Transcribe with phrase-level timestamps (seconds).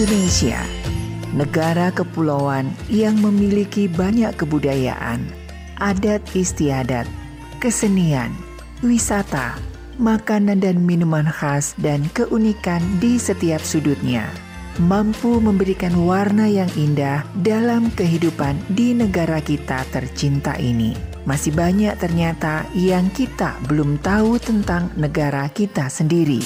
[0.00, 0.64] Indonesia,
[1.36, 5.20] negara kepulauan yang memiliki banyak kebudayaan,
[5.76, 7.04] adat istiadat,
[7.60, 8.32] kesenian,
[8.80, 9.60] wisata,
[10.00, 14.24] makanan dan minuman khas dan keunikan di setiap sudutnya
[14.80, 20.96] mampu memberikan warna yang indah dalam kehidupan di negara kita tercinta ini.
[21.28, 26.40] Masih banyak ternyata yang kita belum tahu tentang negara kita sendiri.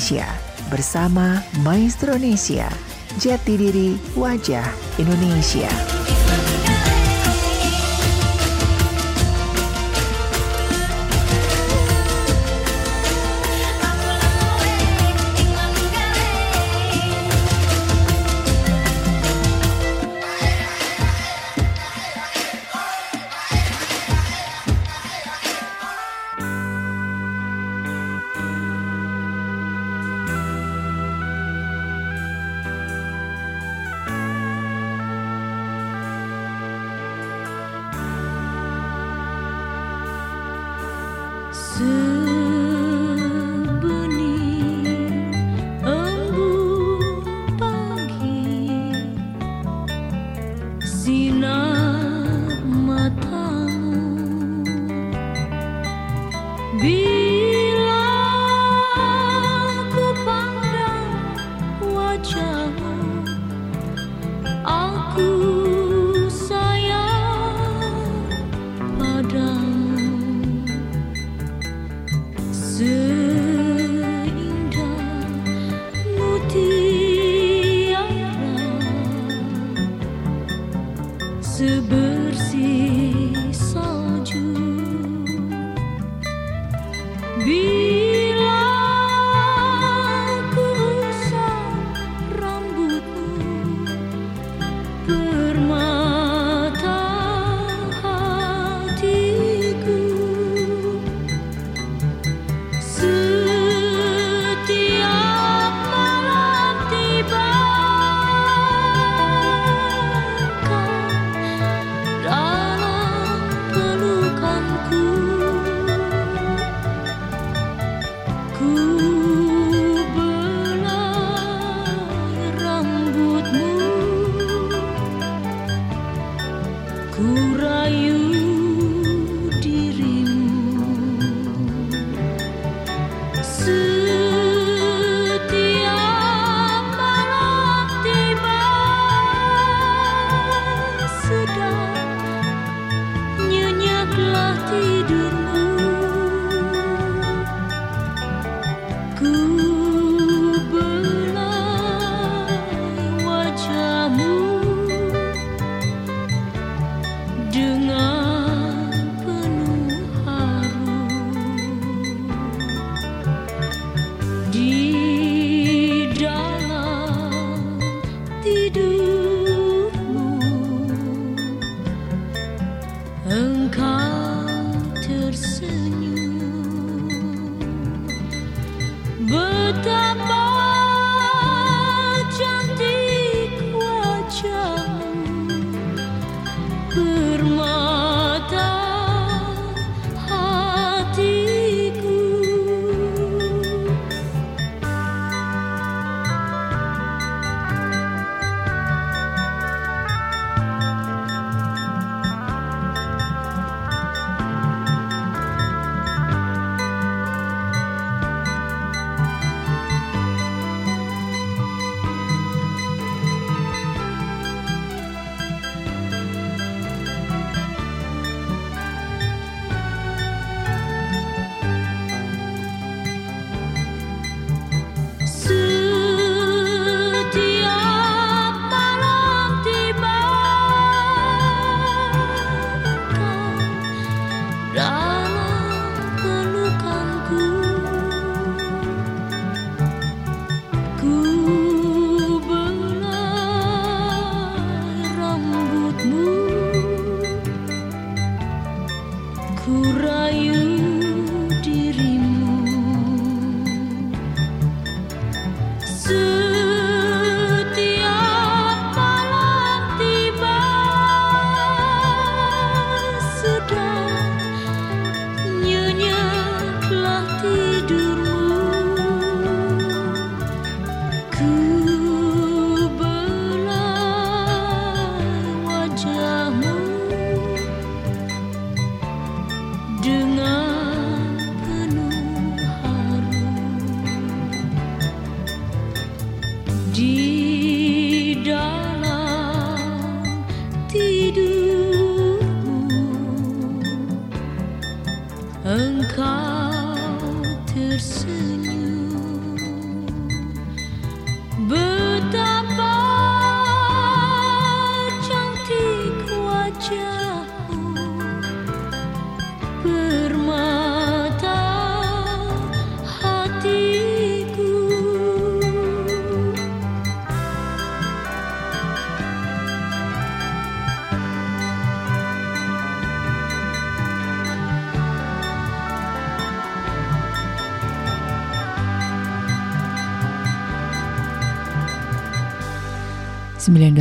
[0.00, 0.32] Indonesia
[0.72, 2.72] bersama Maestro Indonesia.
[3.20, 4.64] Jati diri wajah
[4.96, 5.68] Indonesia.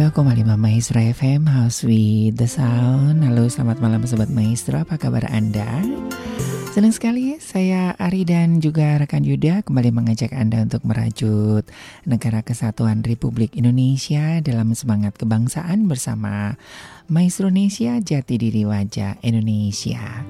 [0.10, 5.86] 92,5 Maestro FM House with the Sound Halo selamat malam Sobat Maestro Apa kabar Anda?
[6.74, 11.62] Senang sekali saya Ari dan juga rekan Yuda kembali mengajak Anda untuk merajut
[12.10, 16.58] Negara Kesatuan Republik Indonesia dalam semangat kebangsaan bersama
[17.06, 20.26] Maestro Indonesia Jati Diri Wajah Indonesia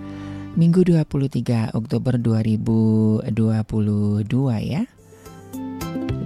[0.60, 3.32] Minggu 23 Oktober 2022
[4.60, 4.84] ya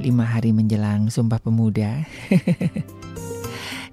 [0.02, 2.04] lima hari menjelang Sumpah Pemuda.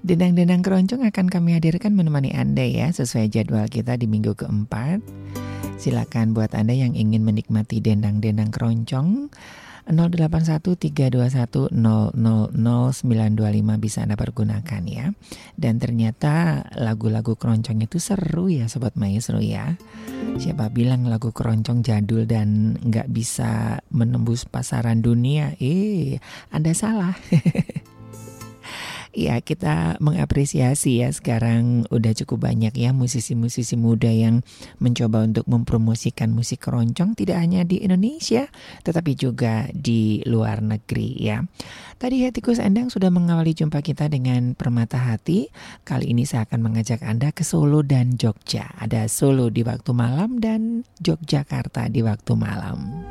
[0.01, 4.97] Dendang-dendang keroncong akan kami hadirkan menemani Anda ya sesuai jadwal kita di minggu keempat.
[5.77, 9.29] Silakan buat Anda yang ingin menikmati dendang-dendang keroncong
[9.89, 11.73] 081321000925
[13.77, 15.13] bisa Anda pergunakan ya.
[15.53, 19.77] Dan ternyata lagu-lagu keroncong itu seru ya Sobat Maestro ya.
[20.41, 25.53] Siapa bilang lagu keroncong jadul dan nggak bisa menembus pasaran dunia?
[25.61, 26.17] Eh,
[26.49, 27.13] Anda salah.
[29.11, 34.43] ya kita mengapresiasi ya sekarang udah cukup banyak ya musisi-musisi muda yang
[34.79, 38.47] mencoba untuk mempromosikan musik keroncong tidak hanya di Indonesia
[38.83, 41.43] tetapi juga di luar negeri ya.
[42.01, 45.53] Tadi Hatikus Endang sudah mengawali jumpa kita dengan Permata Hati.
[45.85, 48.73] Kali ini saya akan mengajak Anda ke Solo dan Jogja.
[48.81, 53.05] Ada Solo di waktu malam dan Yogyakarta di waktu malam.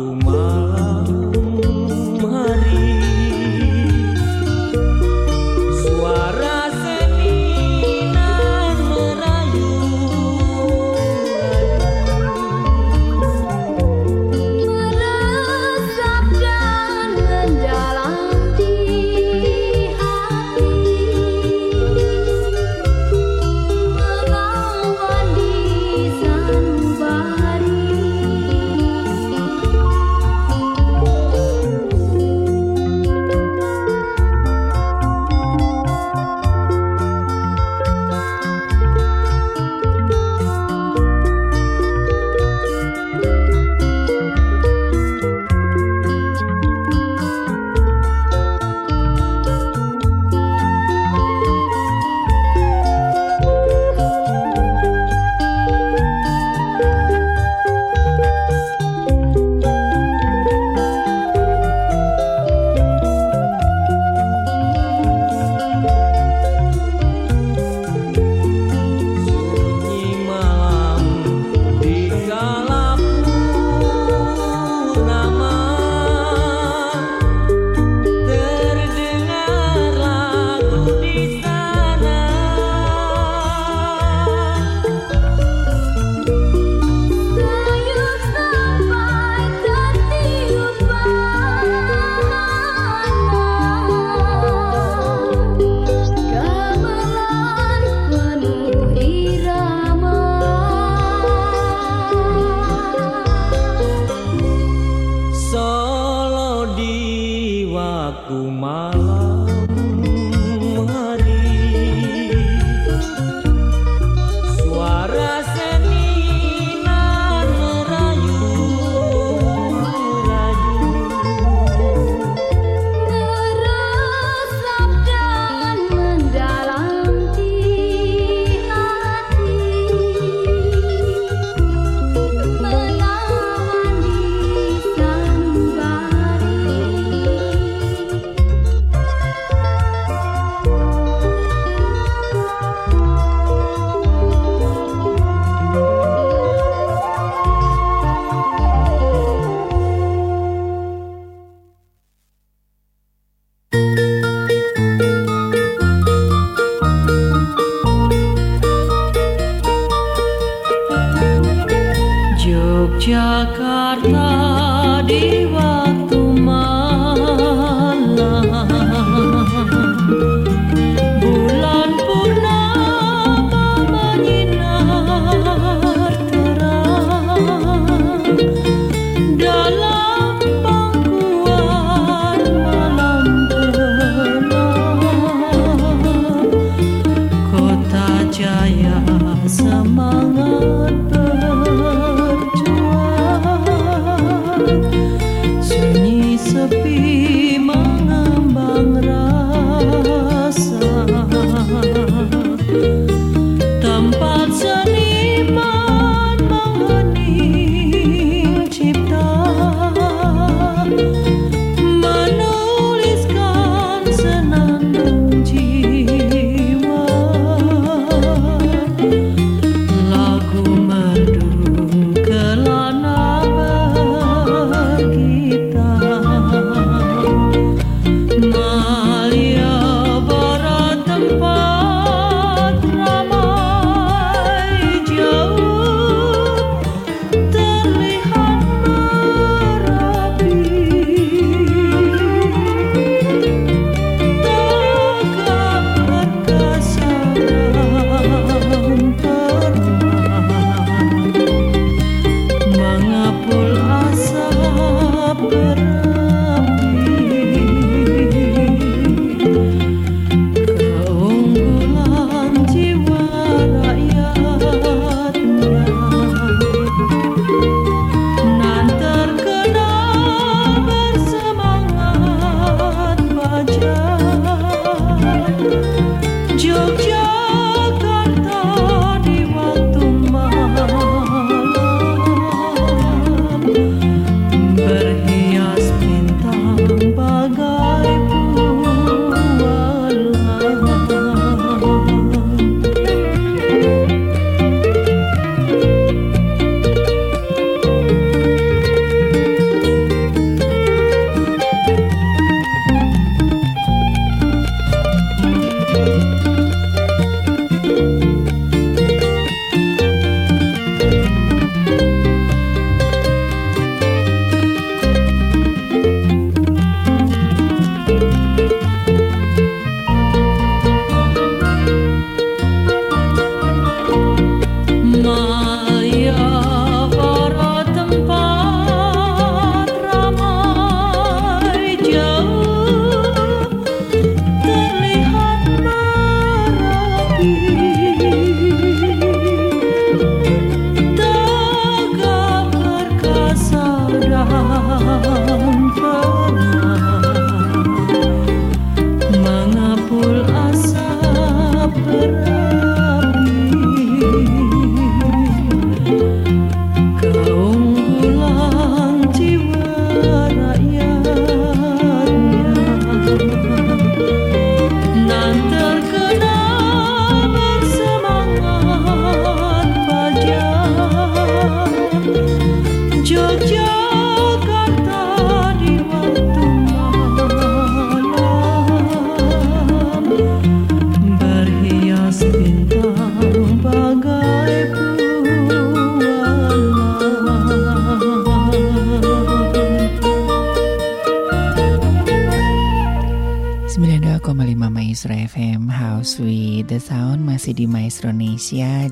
[0.00, 0.63] 吗？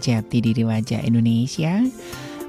[0.02, 1.78] Jati Diri Wajah Indonesia.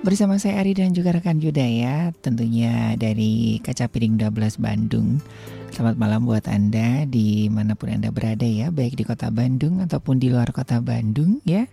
[0.02, 5.22] Bersama saya Ari dan juga rekan Yuda ya, tentunya dari Kaca Piring 12 Bandung.
[5.70, 10.18] Selamat malam buat Anda di mana pun Anda berada ya, baik di kota Bandung ataupun
[10.18, 11.70] di luar kota Bandung ya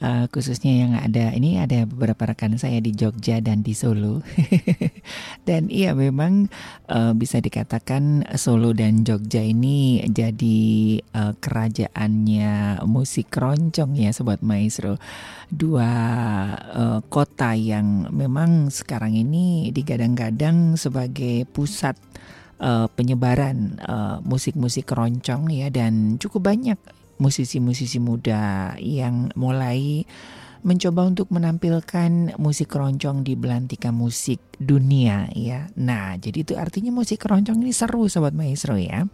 [0.00, 4.24] uh, khususnya yang ada ini ada beberapa rekan saya di Jogja dan di Solo.
[5.48, 6.48] Dan iya memang
[6.88, 14.96] uh, bisa dikatakan Solo dan Jogja ini jadi uh, kerajaannya musik keroncong ya sobat maestro.
[15.50, 15.90] Dua
[16.54, 21.98] uh, kota yang memang sekarang ini digadang-gadang sebagai pusat
[22.62, 23.80] uh, penyebaran
[24.22, 26.78] musik-musik uh, keroncong ya dan cukup banyak
[27.20, 30.08] musisi-musisi muda yang mulai
[30.60, 35.72] mencoba untuk menampilkan musik keroncong di belantika musik dunia ya.
[35.80, 39.08] Nah, jadi itu artinya musik keroncong ini seru sobat maestro ya.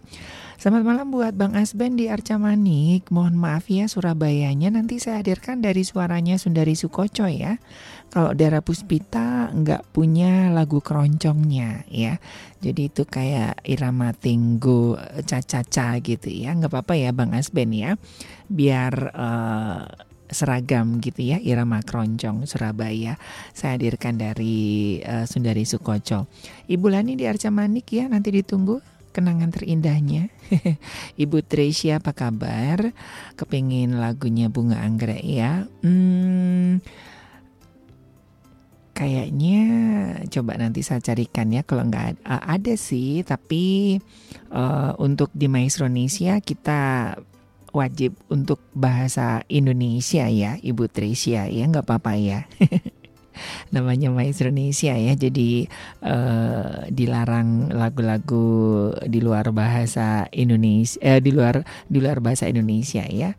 [0.56, 3.12] Selamat malam buat Bang Asben di Arca Manik.
[3.12, 7.60] Mohon maaf ya Surabayanya nanti saya hadirkan dari suaranya Sundari Sukoco ya.
[8.08, 12.16] Kalau daerah Puspita nggak punya lagu keroncongnya ya.
[12.64, 14.96] Jadi itu kayak irama tinggu
[15.28, 16.56] caca-caca gitu ya.
[16.56, 18.00] Nggak apa-apa ya Bang Asben ya.
[18.48, 19.84] Biar uh,
[20.32, 23.14] seragam gitu ya irama keroncong Surabaya
[23.54, 26.26] saya hadirkan dari uh, Sundari Sukoco
[26.66, 30.28] Ibu Lani di Arca Manik ya nanti ditunggu kenangan terindahnya.
[31.24, 32.92] Ibu Tresya apa kabar?
[33.40, 35.64] Kepingin lagunya Bunga Anggrek ya?
[35.80, 36.84] Hmm,
[38.92, 39.64] kayaknya
[40.28, 41.64] coba nanti saya carikan ya.
[41.64, 43.96] Kalau nggak ada, ada sih tapi
[44.52, 47.16] uh, untuk di Maestro Indonesia kita
[47.72, 51.64] wajib untuk bahasa Indonesia ya Ibu Tricia ya.
[51.64, 52.44] Nggak apa-apa ya
[53.70, 55.12] namanya Maestro Indonesia ya.
[55.14, 55.66] Jadi
[56.02, 63.34] uh, dilarang lagu-lagu di luar bahasa Indonesia eh, di luar di luar bahasa Indonesia ya.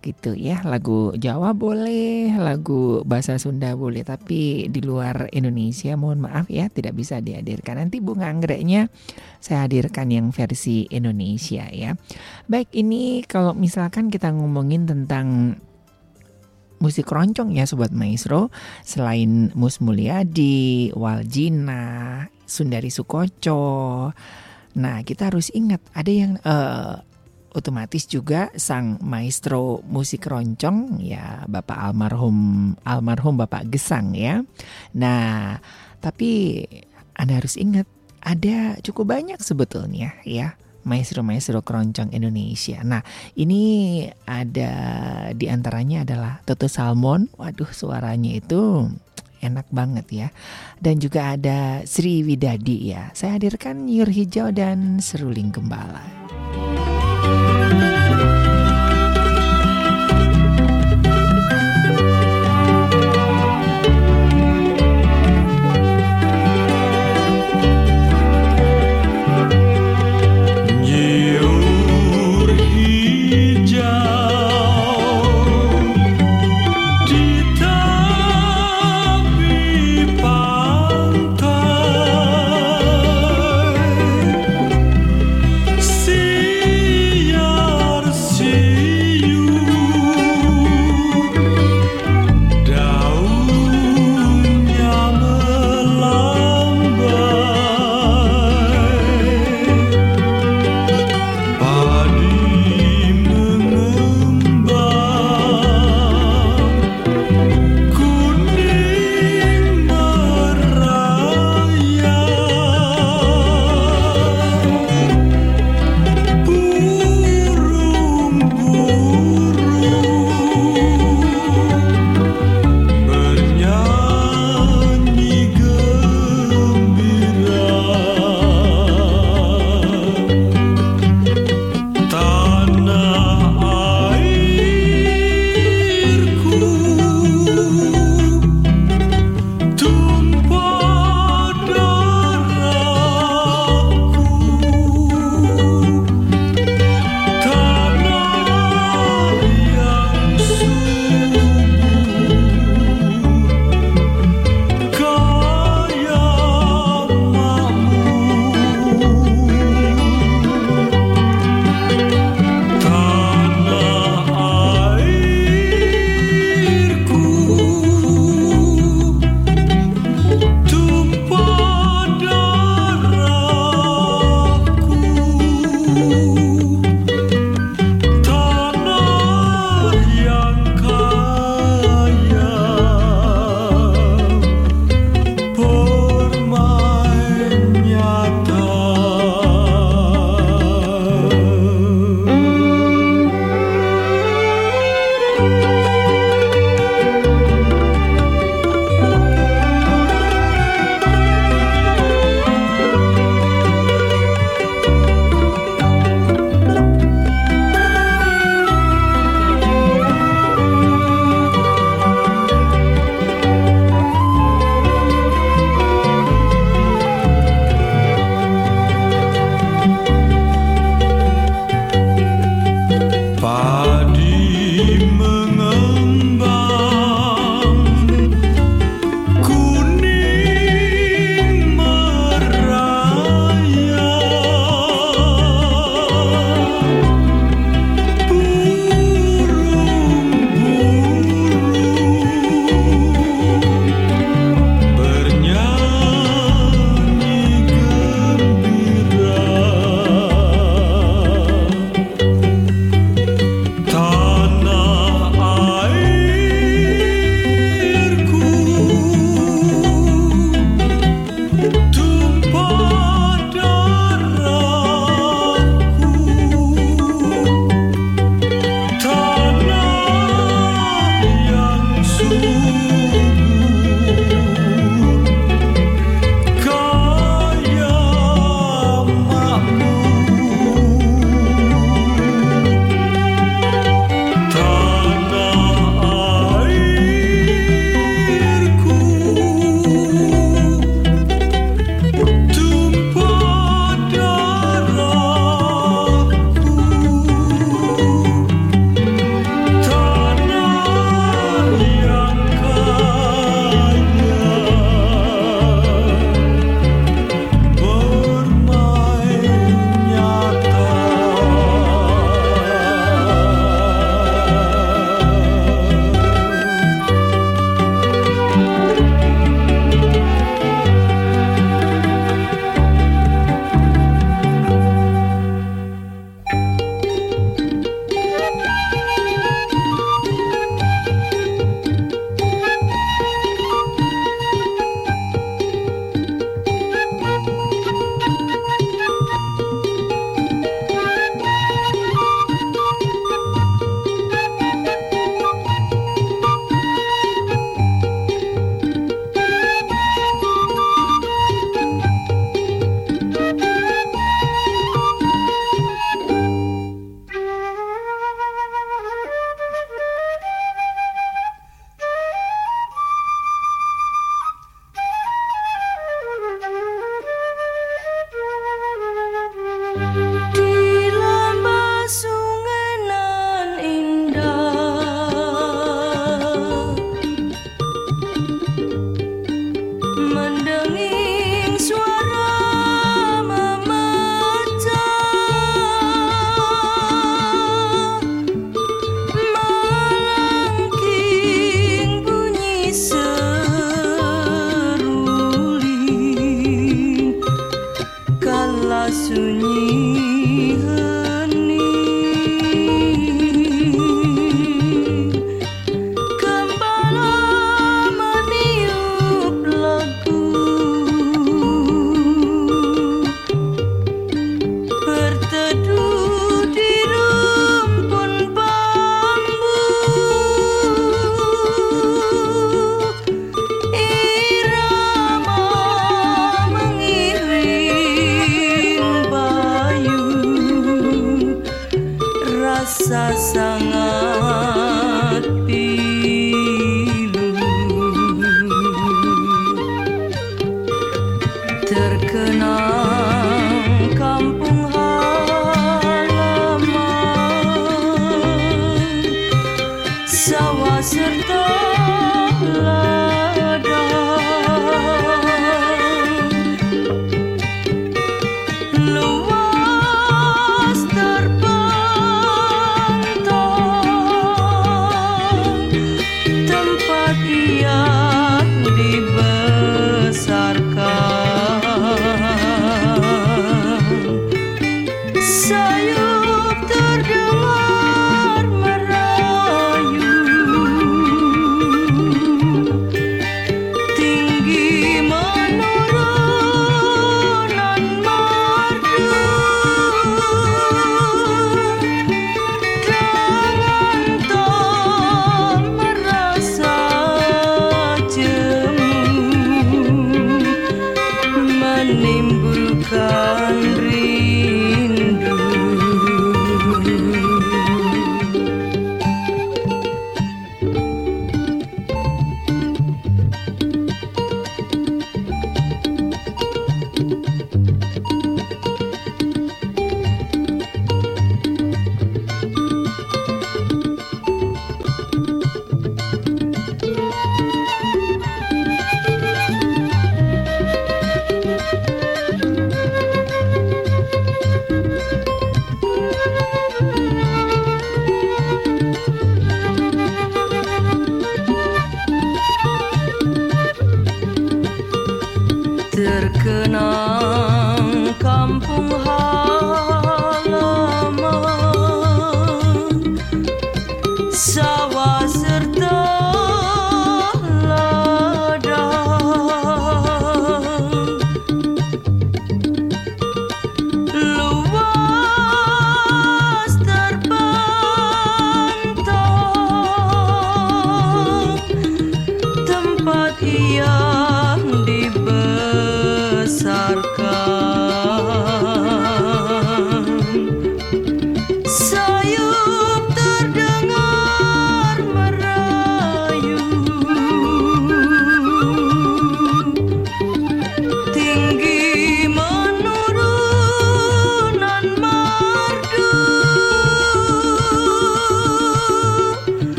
[0.00, 0.64] Gitu ya.
[0.64, 6.96] Lagu Jawa boleh lagu bahasa Sunda boleh tapi di luar Indonesia mohon maaf ya tidak
[6.96, 7.76] bisa dihadirkan.
[7.76, 8.88] Nanti bunga anggreknya
[9.44, 12.00] saya hadirkan yang versi Indonesia ya.
[12.48, 15.60] Baik ini kalau misalkan kita ngomongin tentang
[16.80, 18.48] musik keroncong ya Sobat Maestro.
[18.82, 24.10] Selain Mus Mulyadi, Waljina, Sundari Sukoco.
[24.80, 26.98] Nah kita harus ingat ada yang uh,
[27.50, 34.42] otomatis juga sang maestro musik roncong ya Bapak almarhum almarhum Bapak Gesang ya.
[34.94, 35.58] Nah,
[35.98, 36.62] tapi
[37.18, 37.86] Anda harus ingat
[38.20, 42.80] ada cukup banyak sebetulnya ya maestro-maestro keroncong Indonesia.
[42.84, 43.04] Nah,
[43.36, 44.72] ini ada
[45.36, 47.28] di antaranya adalah Toto Salmon.
[47.36, 48.88] Waduh, suaranya itu
[49.40, 50.28] enak banget ya.
[50.80, 53.12] Dan juga ada Sri Widadi ya.
[53.12, 56.04] Saya hadirkan Yur Hijau dan Seruling Gembala.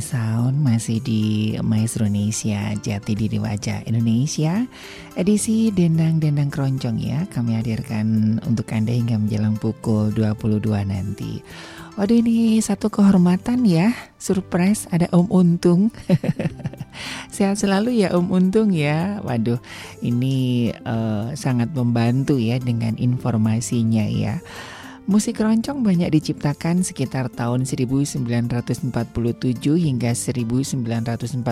[0.00, 4.64] Sound masih di Maestro Indonesia Jati Diri Wajah Indonesia.
[5.14, 11.44] Edisi Dendang-Dendang Keroncong ya kami hadirkan untuk Anda hingga menjelang pukul 22 nanti.
[12.00, 15.92] Waduh ini satu kehormatan ya surprise ada Om Untung.
[17.34, 19.20] Sehat selalu ya Om Untung ya.
[19.20, 19.60] Waduh
[20.00, 24.40] ini uh, sangat membantu ya dengan informasinya ya
[25.10, 28.94] Musik keroncong banyak diciptakan sekitar tahun 1947
[29.74, 31.50] hingga 1949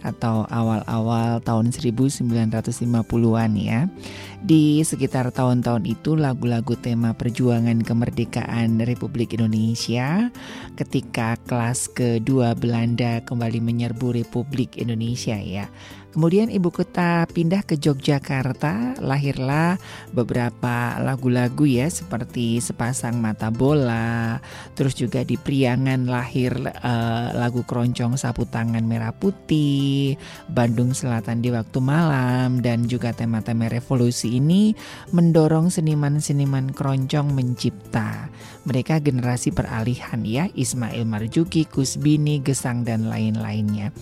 [0.00, 3.92] atau awal-awal tahun 1950-an ya.
[4.40, 10.32] Di sekitar tahun-tahun itu lagu-lagu tema perjuangan kemerdekaan Republik Indonesia
[10.80, 15.68] ketika kelas kedua Belanda kembali menyerbu Republik Indonesia ya.
[16.16, 19.76] Kemudian ibu kota pindah ke Yogyakarta, lahirlah
[20.16, 24.40] beberapa lagu-lagu ya seperti Sepasang Mata Bola,
[24.72, 30.16] terus juga di Priangan lahir uh, lagu keroncong Sapu Tangan Merah Putih,
[30.48, 34.72] Bandung Selatan di Waktu Malam dan juga tema-tema revolusi ini
[35.12, 38.32] mendorong seniman-seniman keroncong mencipta.
[38.66, 43.94] Mereka generasi peralihan ya, Ismail Marjuki, Kusbini, Gesang dan lain-lainnya.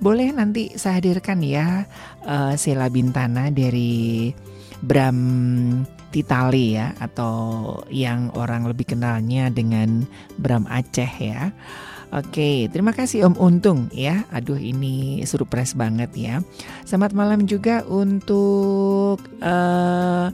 [0.00, 1.84] Boleh nanti saya hadirkan ya
[2.24, 4.32] uh, Sela Bintana dari
[4.80, 5.20] Bram
[6.08, 7.36] Titali ya atau
[7.92, 10.08] yang orang lebih kenalnya dengan
[10.40, 11.52] Bram Aceh ya.
[12.14, 14.24] Oke, terima kasih Om Untung ya.
[14.32, 16.40] Aduh ini surprise banget ya.
[16.88, 20.32] Selamat malam juga untuk uh,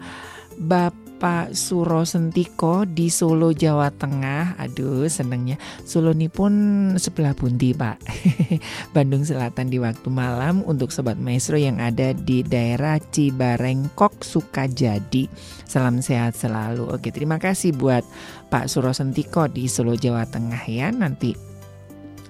[0.61, 4.59] Bapak Pak Suro Sentiko di Solo Jawa Tengah.
[4.59, 5.55] Aduh senengnya
[5.87, 6.51] Solo ini pun
[6.99, 8.03] sebelah bundi Pak.
[8.99, 15.31] Bandung Selatan di waktu malam untuk Sobat Maestro yang ada di daerah Cibarengkok Sukajadi.
[15.63, 16.91] Salam sehat selalu.
[16.91, 18.03] Oke terima kasih buat
[18.51, 20.91] Pak Suro Sentiko di Solo Jawa Tengah ya.
[20.91, 21.39] Nanti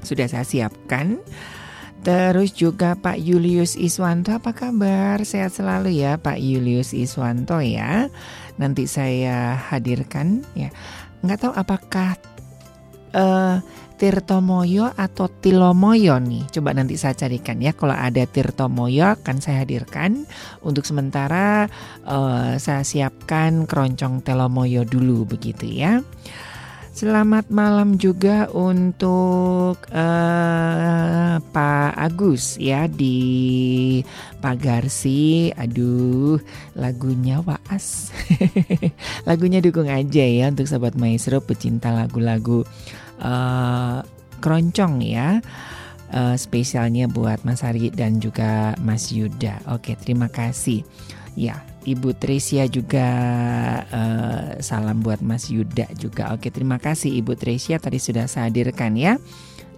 [0.05, 1.17] sudah saya siapkan.
[2.03, 5.23] Terus juga Pak Julius Iswanto apa kabar?
[5.23, 8.11] Sehat selalu ya Pak Julius Iswanto ya
[8.57, 10.69] nanti saya hadirkan ya.
[11.23, 12.19] Nggak tahu apakah
[13.15, 13.63] uh,
[14.03, 16.43] Tirtomoyo atau Tilomoyo nih.
[16.51, 17.71] Coba nanti saya carikan ya.
[17.71, 20.27] Kalau ada Tirtomoyo akan saya hadirkan.
[20.59, 21.71] Untuk sementara
[22.03, 26.03] uh, saya siapkan keroncong Telomoyo dulu begitu ya.
[26.93, 34.05] Selamat malam juga untuk uh, Pak Agus ya di
[34.45, 35.49] Pagarsi.
[35.57, 36.37] Aduh,
[36.77, 38.13] lagunya Waas.
[39.29, 42.61] lagunya dukung aja ya untuk sahabat maestro pecinta lagu-lagu
[43.25, 44.05] uh,
[44.45, 45.41] keroncong ya.
[46.13, 49.65] Uh, spesialnya buat Mas Hari dan juga Mas Yuda.
[49.73, 50.85] Oke, terima kasih.
[51.41, 53.09] Ya, Ibu Tresia juga
[53.91, 56.31] uh, salam buat Mas Yuda juga.
[56.31, 59.19] Oke, terima kasih Ibu Tresia tadi sudah saya hadirkan ya.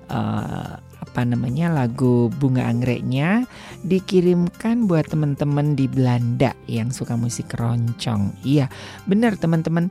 [0.05, 3.49] Uh, apa namanya lagu bunga anggreknya
[3.87, 8.37] dikirimkan buat teman-teman di Belanda yang suka musik keroncong.
[8.45, 8.69] Iya,
[9.09, 9.89] benar teman-teman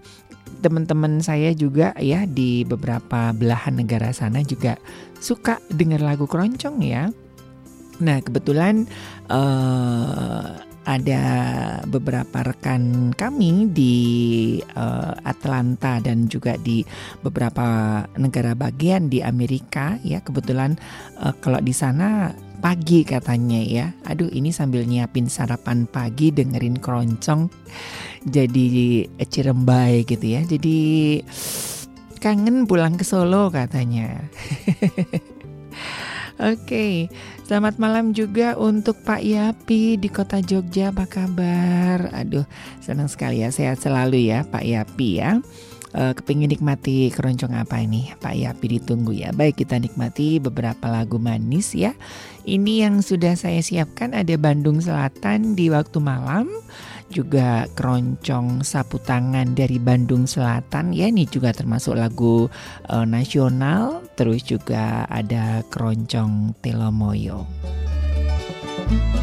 [0.60, 4.78] teman-teman saya juga ya di beberapa belahan negara sana juga
[5.18, 7.10] suka dengar lagu keroncong ya.
[8.04, 8.84] Nah kebetulan
[9.32, 11.24] uh, ada
[11.88, 13.96] beberapa rekan kami di
[14.76, 16.84] uh, Atlanta dan juga di
[17.24, 20.76] beberapa negara bagian di Amerika ya kebetulan
[21.24, 23.92] uh, kalau di sana pagi katanya ya.
[24.08, 27.52] Aduh ini sambil nyiapin sarapan pagi dengerin keroncong
[28.24, 28.68] jadi
[29.20, 30.48] cirembai gitu ya.
[30.48, 31.20] Jadi
[32.24, 34.24] kangen pulang ke Solo katanya.
[36.42, 37.14] Oke,
[37.46, 40.90] selamat malam juga untuk Pak Yapi di kota Jogja.
[40.90, 42.10] Apa kabar?
[42.10, 42.50] Aduh,
[42.82, 43.54] senang sekali ya.
[43.54, 45.38] Sehat selalu ya Pak Yapi ya
[45.94, 51.22] uh, kepingin nikmati keroncong apa ini Pak Yapi ditunggu ya Baik kita nikmati beberapa lagu
[51.22, 51.94] manis ya
[52.44, 56.50] Ini yang sudah saya siapkan ada Bandung Selatan di waktu malam
[57.14, 62.50] juga keroncong sapu tangan dari Bandung Selatan ya ini juga termasuk lagu
[62.90, 67.46] uh, nasional terus juga ada keroncong Telomoyo.
[68.90, 69.23] you.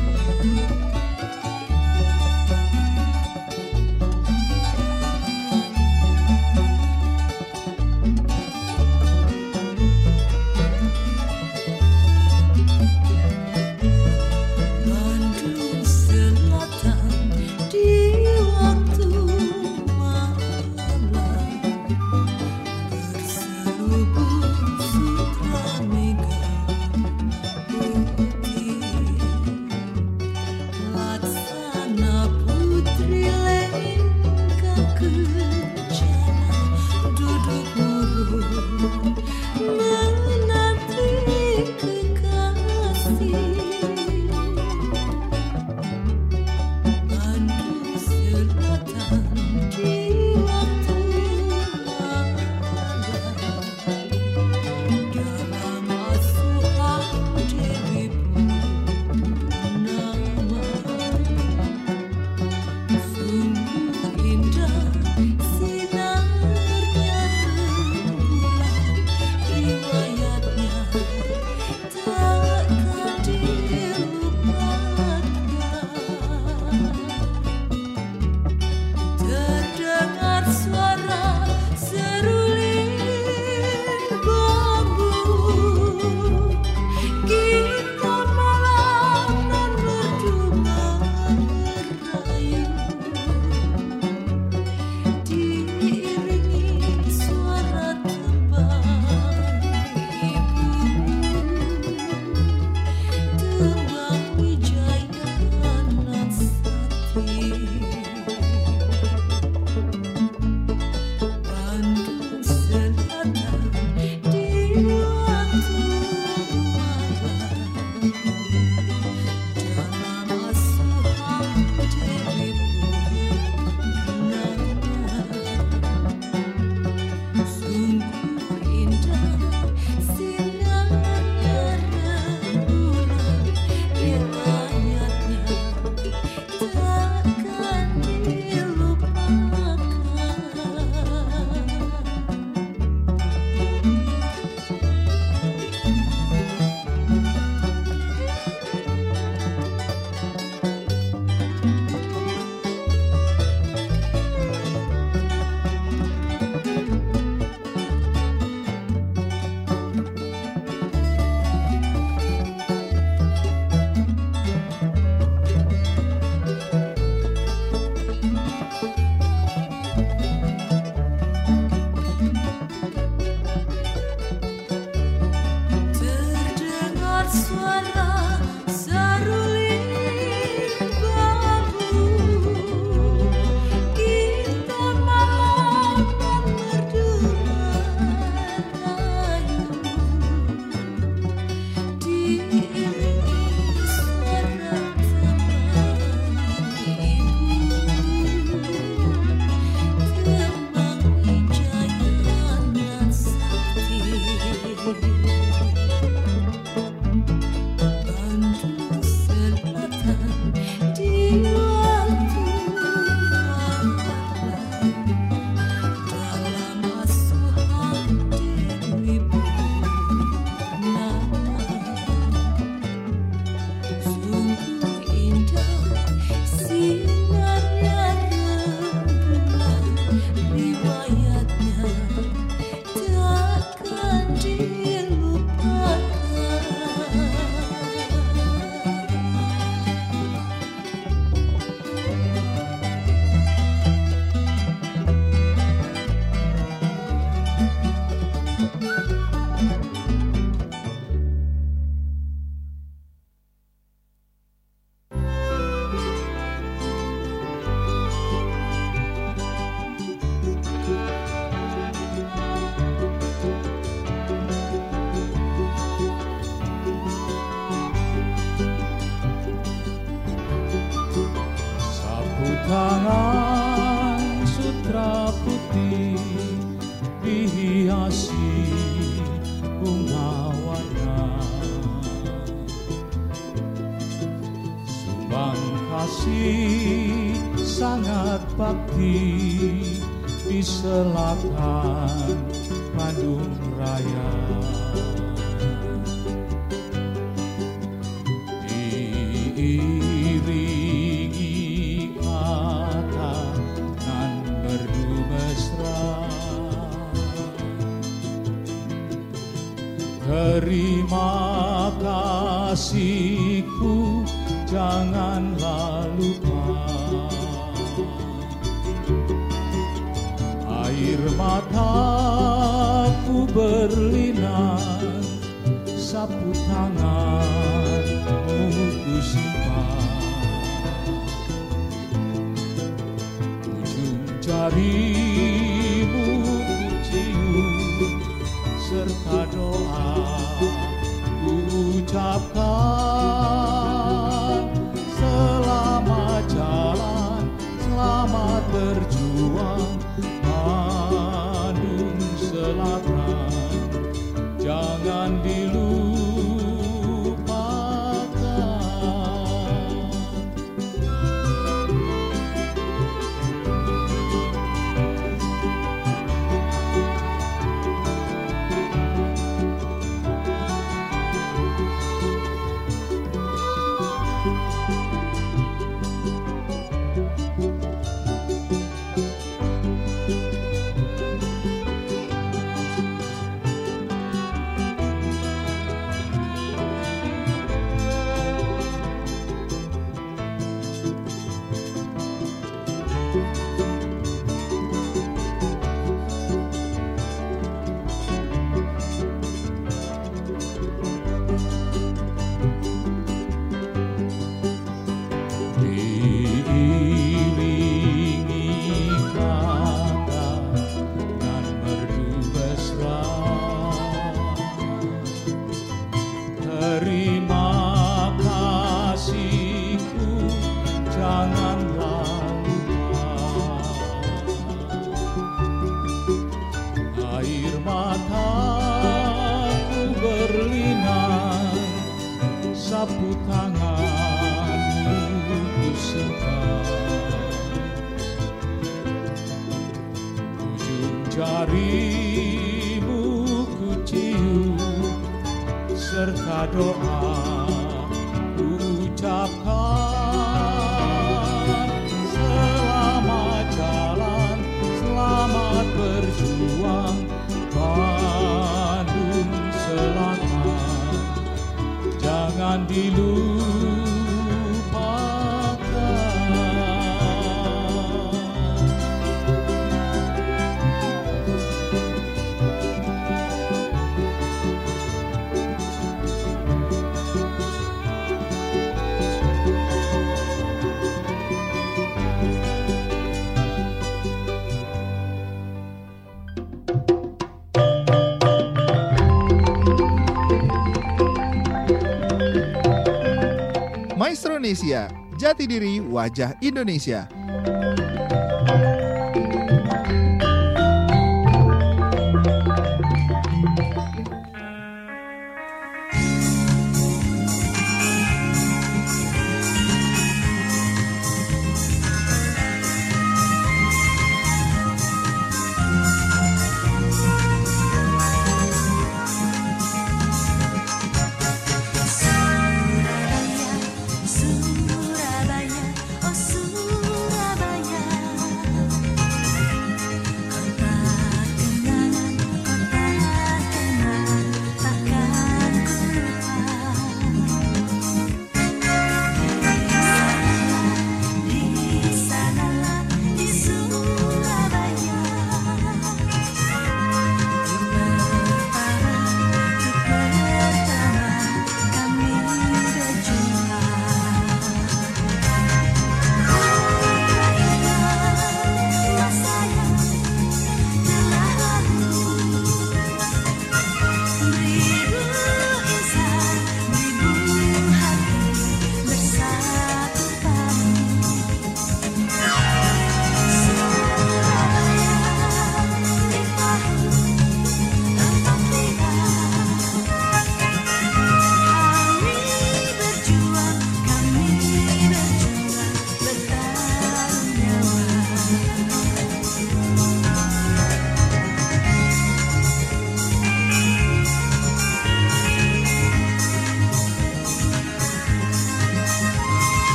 [494.71, 497.27] Maestronesia, jati diri wajah Indonesia.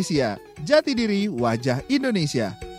[0.00, 2.69] Maestronesia, jati diri wajah Indonesia.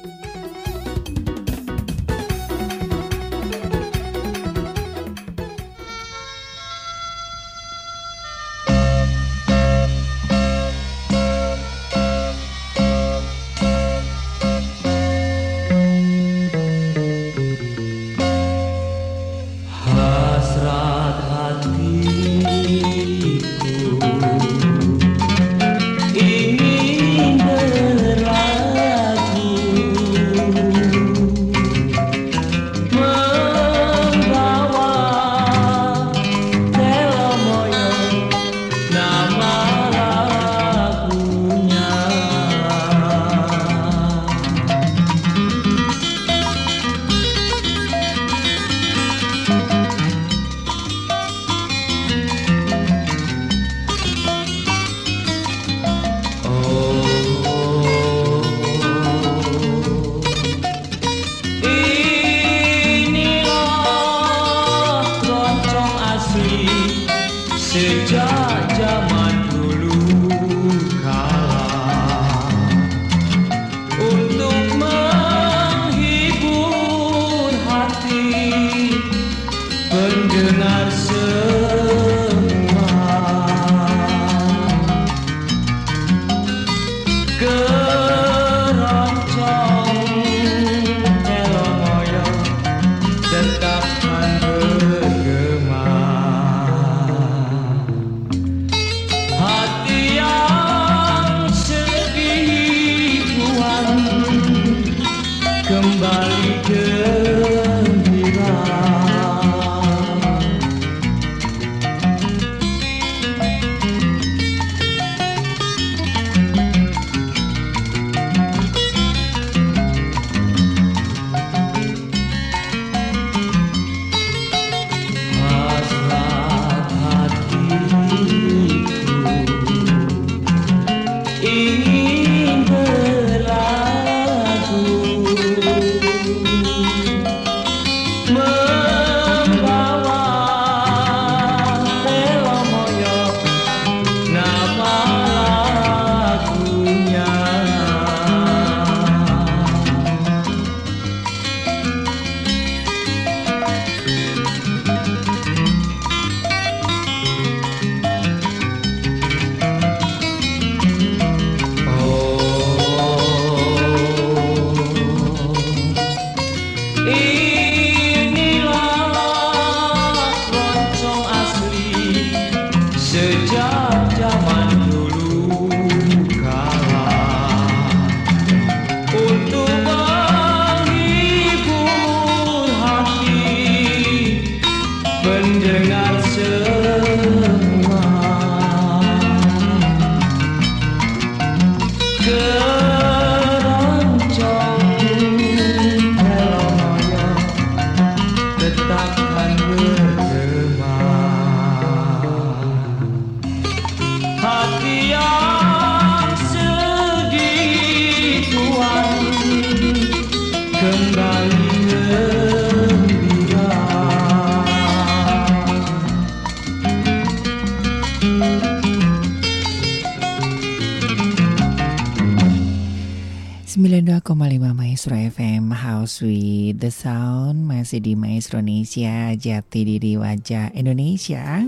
[228.51, 231.63] Indonesia Jati diri wajah Indonesia.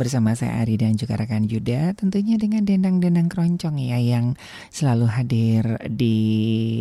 [0.00, 4.40] Bersama saya Ari dan juga rekan Yuda Tentunya dengan dendang-dendang keroncong ya Yang
[4.72, 6.16] selalu hadir di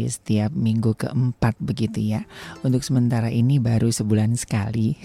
[0.07, 2.24] setiap minggu keempat begitu ya.
[2.63, 4.95] Untuk sementara ini baru sebulan sekali.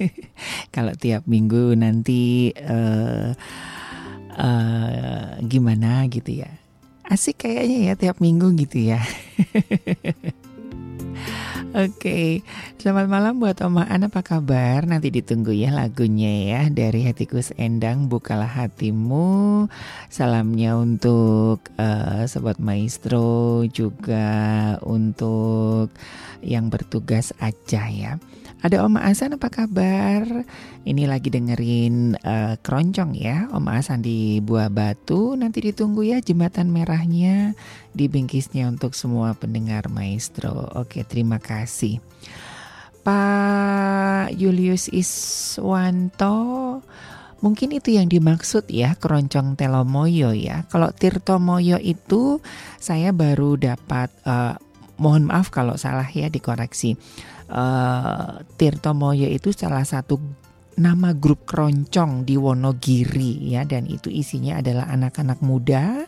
[0.74, 3.36] Kalau tiap minggu nanti uh,
[4.40, 6.48] uh, Gimana gitu ya.
[7.04, 9.04] Asik kayaknya ya tiap minggu gitu ya.
[11.70, 12.42] Oke,
[12.82, 14.90] selamat malam buat Oma An apa kabar?
[14.90, 19.70] Nanti ditunggu ya lagunya ya dari Hatikus Endang Bukalah Hatimu.
[20.10, 25.94] Salamnya untuk uh, Sobat Maestro juga untuk
[26.42, 28.18] yang bertugas aja ya.
[28.60, 30.44] Ada Oma Asan apa kabar?
[30.84, 33.48] Ini lagi dengerin uh, keroncong ya.
[33.56, 35.32] Oma Asan di Buah Batu.
[35.32, 37.56] Nanti ditunggu ya jembatan merahnya
[37.96, 40.68] Di bingkisnya untuk semua pendengar maestro.
[40.76, 42.04] Oke terima kasih.
[43.00, 46.36] Pak Julius Iswanto
[47.40, 50.68] Mungkin itu yang dimaksud ya keroncong Telomoyo ya.
[50.68, 52.44] Kalau Tirto Moyo itu
[52.76, 54.60] saya baru dapat uh,
[55.00, 57.00] Mohon maaf kalau salah ya dikoreksi
[57.50, 60.16] uh, Tirto Moyo itu salah satu
[60.80, 63.66] nama grup keroncong di Wonogiri ya.
[63.66, 66.06] Dan itu isinya adalah anak-anak muda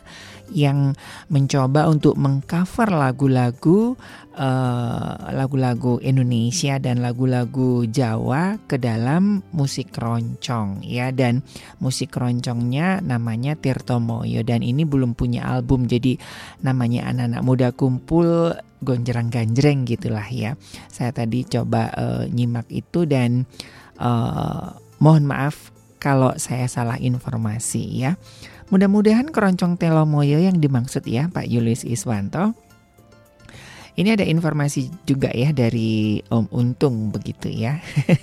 [0.51, 0.91] yang
[1.31, 3.95] mencoba untuk mengcover lagu-lagu
[4.35, 11.45] uh, lagu-lagu Indonesia dan lagu-lagu Jawa ke dalam musik keroncong ya dan
[11.79, 16.19] musik keroncongnya namanya Tirto Moyo dan ini belum punya album jadi
[16.65, 20.59] namanya anak-anak muda kumpul gonjreng-ganjreng gitulah ya.
[20.91, 23.47] Saya tadi coba uh, nyimak itu dan
[23.97, 25.72] uh, mohon maaf
[26.03, 28.19] kalau saya salah informasi ya.
[28.67, 32.51] Mudah-mudahan keroncong telomoyo yang dimaksud ya Pak Julius Iswanto
[33.93, 37.77] ini ada informasi juga ya dari Om Untung begitu ya.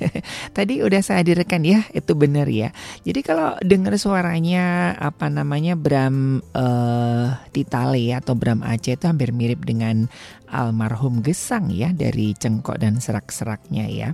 [0.57, 2.75] Tadi udah saya direkan ya, itu benar ya.
[3.07, 9.63] Jadi kalau dengar suaranya apa namanya Bram uh, Titale atau Bram Aceh itu hampir mirip
[9.63, 10.11] dengan
[10.51, 14.09] almarhum Gesang ya dari Cengkok dan Serak-seraknya ya.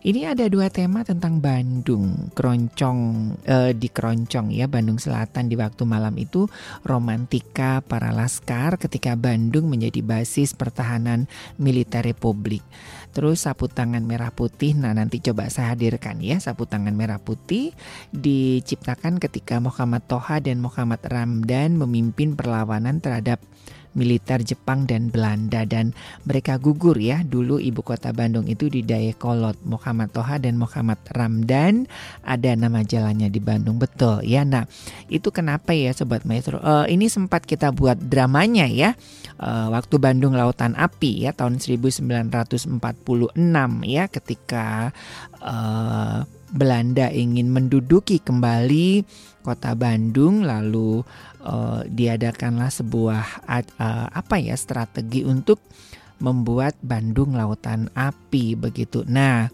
[0.00, 2.98] Ini ada dua tema tentang Bandung, keroncong
[3.44, 6.48] eh, di keroncong ya Bandung Selatan di waktu malam itu
[6.82, 11.28] romantika para laskar ketika Bandung menjadi basis pertahanan
[11.60, 12.64] militer Republik.
[13.14, 17.70] Terus sapu tangan merah putih, nah nanti coba saya hadirkan ya sapu tangan merah putih
[18.10, 23.38] diciptakan ketika Muhammad Toha dan Muhammad Ramdan memimpin perlawanan terhadap
[23.94, 25.64] militer Jepang dan Belanda.
[25.64, 25.94] Dan
[26.26, 31.86] mereka gugur ya dulu ibu kota Bandung itu di Dayakolot Muhammad Toha dan Muhammad Ramdan.
[32.26, 34.22] Ada nama jalannya di Bandung betul.
[34.26, 34.68] Ya nah
[35.08, 38.98] itu kenapa ya sobat maestro uh, ini sempat kita buat dramanya ya
[39.38, 42.74] uh, waktu Bandung Lautan Api ya tahun 1946
[43.86, 44.90] ya ketika
[45.40, 49.02] uh, Belanda ingin menduduki kembali
[49.44, 51.02] kota Bandung lalu
[51.44, 55.60] uh, diadakanlah sebuah uh, apa ya strategi untuk
[56.18, 59.04] membuat Bandung lautan api begitu.
[59.04, 59.50] Nah,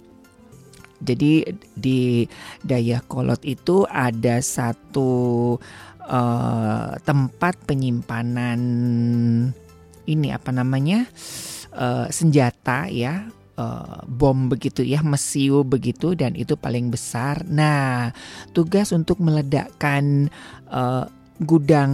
[1.02, 2.28] jadi di
[2.62, 5.10] Dayakolot itu ada satu
[6.06, 8.60] uh, tempat penyimpanan
[10.04, 11.08] ini apa namanya
[11.74, 13.30] uh, senjata ya
[13.60, 17.44] uh, bom begitu ya, mesiu begitu dan itu paling besar.
[17.44, 18.12] Nah,
[18.56, 20.32] tugas untuk meledakkan
[20.72, 21.08] uh,
[21.40, 21.92] gudang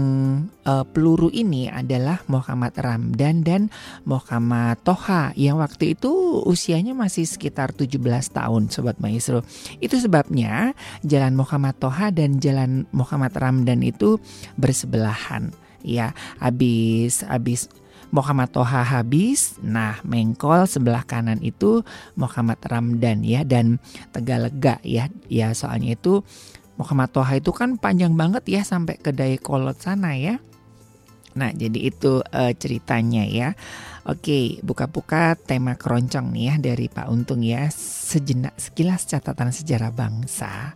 [0.67, 3.71] uh, peluru ini adalah Muhammad Ramdan dan
[4.03, 8.03] Muhammad Toha yang waktu itu usianya masih sekitar 17
[8.35, 9.47] tahun Sobat Maestro.
[9.79, 10.75] Itu sebabnya
[11.07, 14.19] Jalan Muhammad Toha dan Jalan Muhammad Ramdan itu
[14.59, 15.55] bersebelahan.
[15.87, 17.71] Ya, habis habis
[18.15, 21.83] Muhammad Toha habis, nah Mengkol sebelah kanan itu
[22.15, 23.83] Muhammad Ramdan ya dan
[24.15, 25.11] Tegalega ya.
[25.27, 26.23] Ya soalnya itu
[26.77, 30.37] Toha itu kan panjang banget ya sampai ke Dayakolot sana ya.
[31.37, 33.53] Nah, jadi itu uh, ceritanya ya.
[34.09, 37.69] Oke, buka-buka tema keroncong nih ya dari Pak Untung ya.
[37.73, 40.73] Sejenak sekilas catatan sejarah bangsa.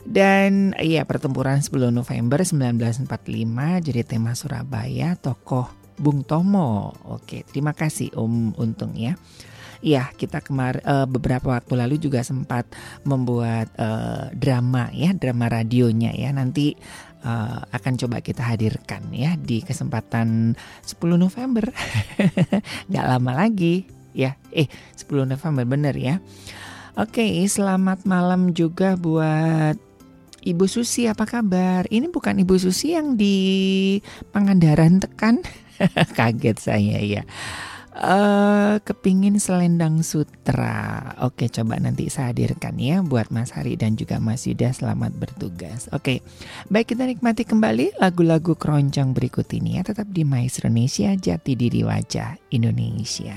[0.00, 5.68] Dan ya pertempuran 10 November 1945 jadi tema Surabaya tokoh
[6.00, 6.96] Bung Tomo.
[7.04, 9.20] Oke, terima kasih Om Untung ya.
[9.80, 12.68] Iya, kita kemar uh, beberapa waktu lalu juga sempat
[13.08, 16.28] membuat uh, drama ya, drama radionya ya.
[16.36, 16.76] Nanti
[17.24, 20.52] uh, akan coba kita hadirkan ya di kesempatan
[20.84, 21.72] 10 November.
[22.92, 24.36] Gak lama lagi ya.
[24.52, 24.68] Eh,
[25.00, 26.20] 10 November bener ya.
[27.00, 29.78] Oke, selamat malam juga buat
[30.44, 31.88] Ibu Susi apa kabar?
[31.88, 33.96] Ini bukan Ibu Susi yang di
[34.32, 35.40] Pangandaran tekan.
[36.18, 37.22] Kaget saya ya.
[38.00, 41.12] Eh, kepingin selendang sutra.
[41.20, 44.72] Oke, coba nanti saya hadirkan ya buat Mas Hari dan juga Mas Yuda.
[44.72, 45.84] Selamat bertugas.
[45.92, 46.24] Oke,
[46.72, 49.84] baik kita nikmati kembali lagu-lagu keroncong berikut ini ya.
[49.84, 53.36] Tetap di Maestro Indonesia, Jati Diri Wajah Indonesia.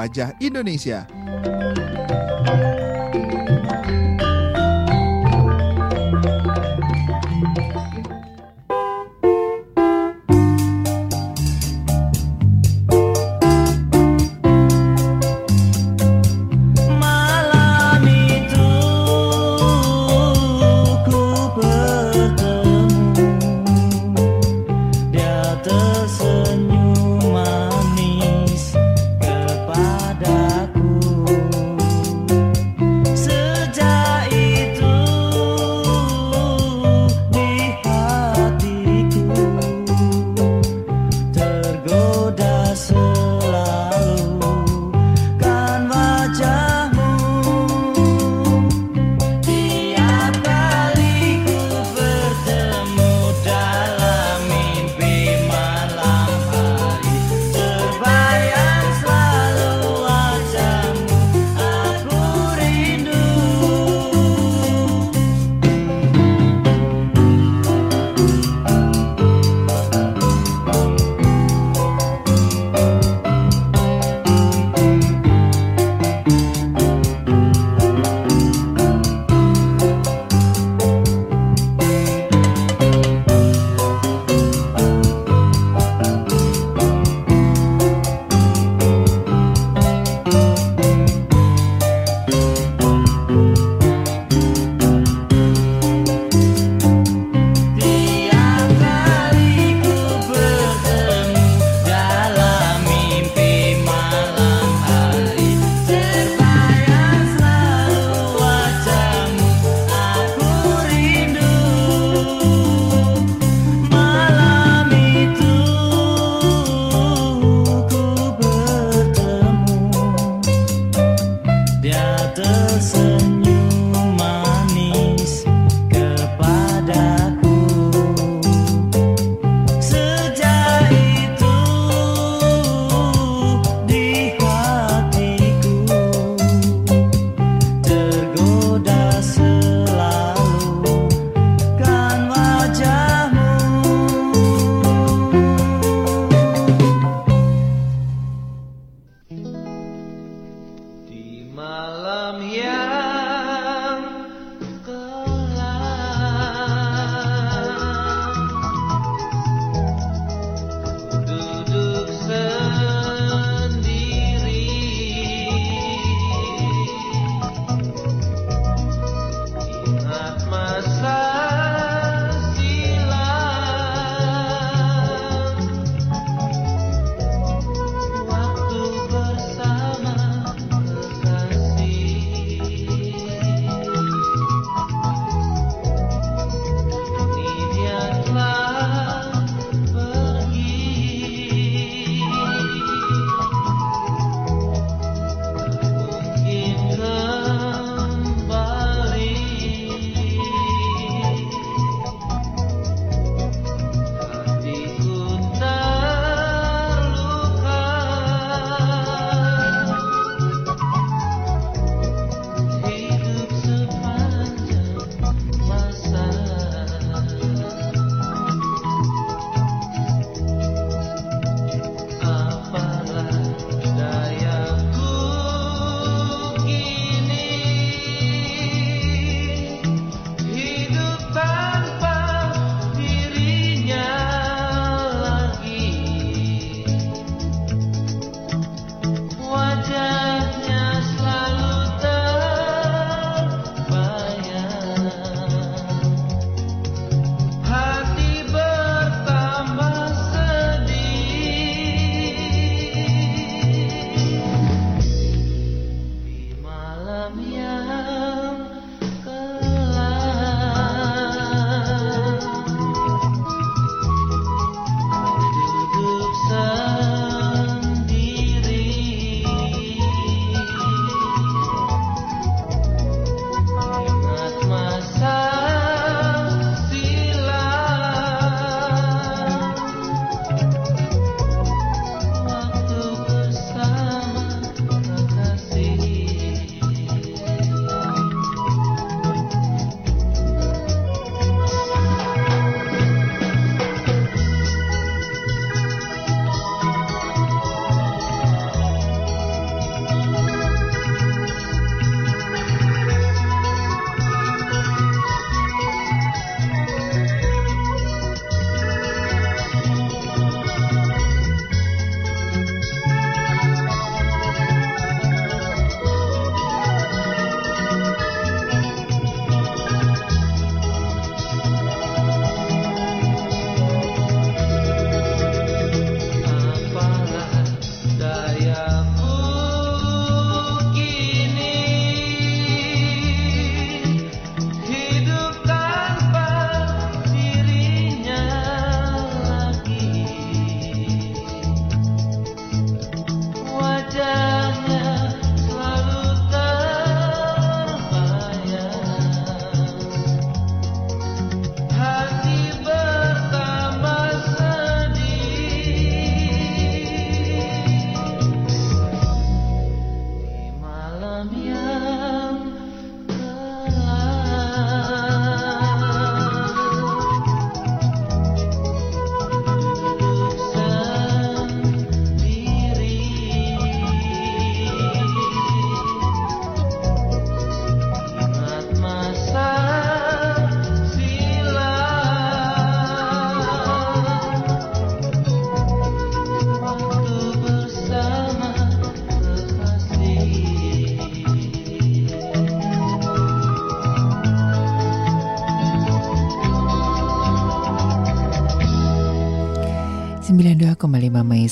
[0.00, 1.04] Wajah Indonesia.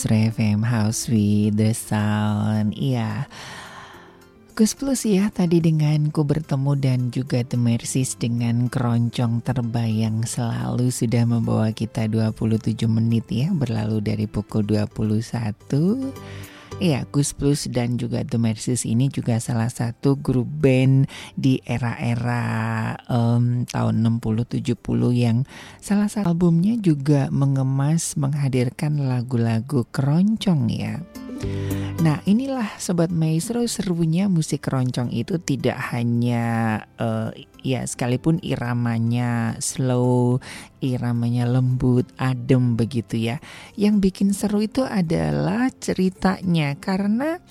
[0.09, 2.72] Maestro FM House with the Sound.
[2.72, 3.28] Iya.
[4.56, 10.89] Gus Plus ya tadi dengan ku bertemu dan juga The Mercies dengan keroncong terbayang selalu
[10.89, 14.89] sudah membawa kita 27 menit ya berlalu dari pukul 21
[16.79, 22.95] Iya, Gus Plus dan juga The Mercies ini juga salah satu grup band di era-era
[23.11, 24.79] um, tahun 60-70
[25.11, 25.43] yang
[25.83, 31.03] salah satu albumnya juga mengemas menghadirkan lagu-lagu keroncong ya.
[31.98, 37.35] Nah inilah Sobat Maestro serunya musik keroncong itu tidak hanya uh,
[37.66, 40.39] ya sekalipun iramanya slow,
[40.78, 43.43] iramanya lembut, adem begitu ya.
[43.74, 47.43] Yang bikin seru itu adalah ceritanya karena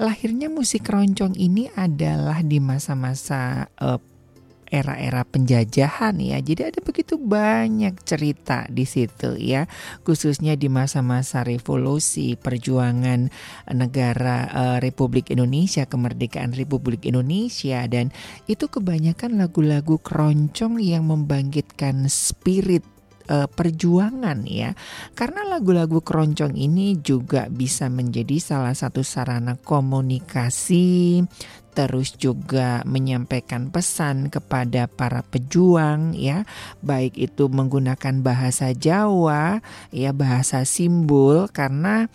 [0.00, 4.00] lahirnya musik keroncong ini adalah di masa-masa uh,
[4.70, 6.38] era-era penjajahan ya.
[6.38, 9.66] Jadi ada begitu banyak cerita di situ ya,
[10.06, 13.28] khususnya di masa-masa revolusi, perjuangan
[13.74, 18.14] negara uh, Republik Indonesia, kemerdekaan Republik Indonesia dan
[18.46, 22.86] itu kebanyakan lagu-lagu keroncong yang membangkitkan spirit
[23.30, 24.74] uh, perjuangan ya.
[25.14, 31.22] Karena lagu-lagu keroncong ini juga bisa menjadi salah satu sarana komunikasi
[31.70, 36.42] terus juga menyampaikan pesan kepada para pejuang ya,
[36.82, 39.62] baik itu menggunakan bahasa Jawa
[39.94, 42.10] ya, bahasa simbol karena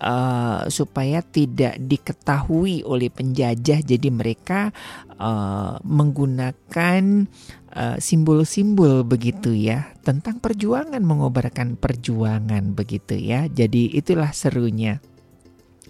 [0.00, 4.72] uh, supaya tidak diketahui oleh penjajah jadi mereka
[5.20, 7.28] uh, menggunakan
[7.74, 9.90] simbol simbol-simbol begitu ya.
[10.06, 13.50] Tentang perjuangan mengobarkan perjuangan begitu ya.
[13.50, 15.02] Jadi itulah serunya.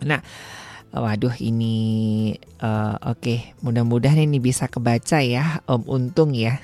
[0.01, 0.25] Nah
[0.95, 1.75] Waduh ini
[2.63, 3.39] uh, oke okay.
[3.67, 6.63] mudah-mudahan ini bisa kebaca ya Om Untung ya.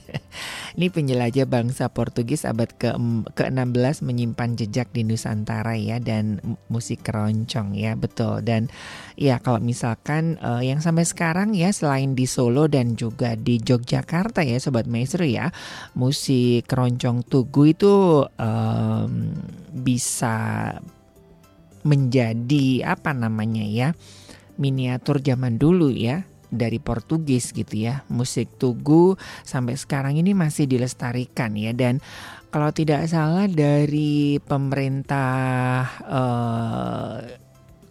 [0.80, 2.96] ini penjelajah bangsa Portugis abad ke
[3.36, 6.40] ke-16 menyimpan jejak di Nusantara ya dan
[6.72, 8.72] musik keroncong ya betul dan
[9.20, 14.48] ya kalau misalkan uh, yang sampai sekarang ya selain di Solo dan juga di Yogyakarta
[14.48, 15.52] ya sobat maestro ya
[15.92, 19.12] musik keroncong tugu itu um,
[19.76, 20.72] bisa
[21.82, 23.88] menjadi apa namanya ya
[24.60, 26.22] miniatur zaman dulu ya
[26.52, 31.72] dari Portugis gitu ya musik tugu sampai sekarang ini masih dilestarikan ya.
[31.72, 32.04] Dan
[32.52, 37.16] kalau tidak salah dari pemerintah eh,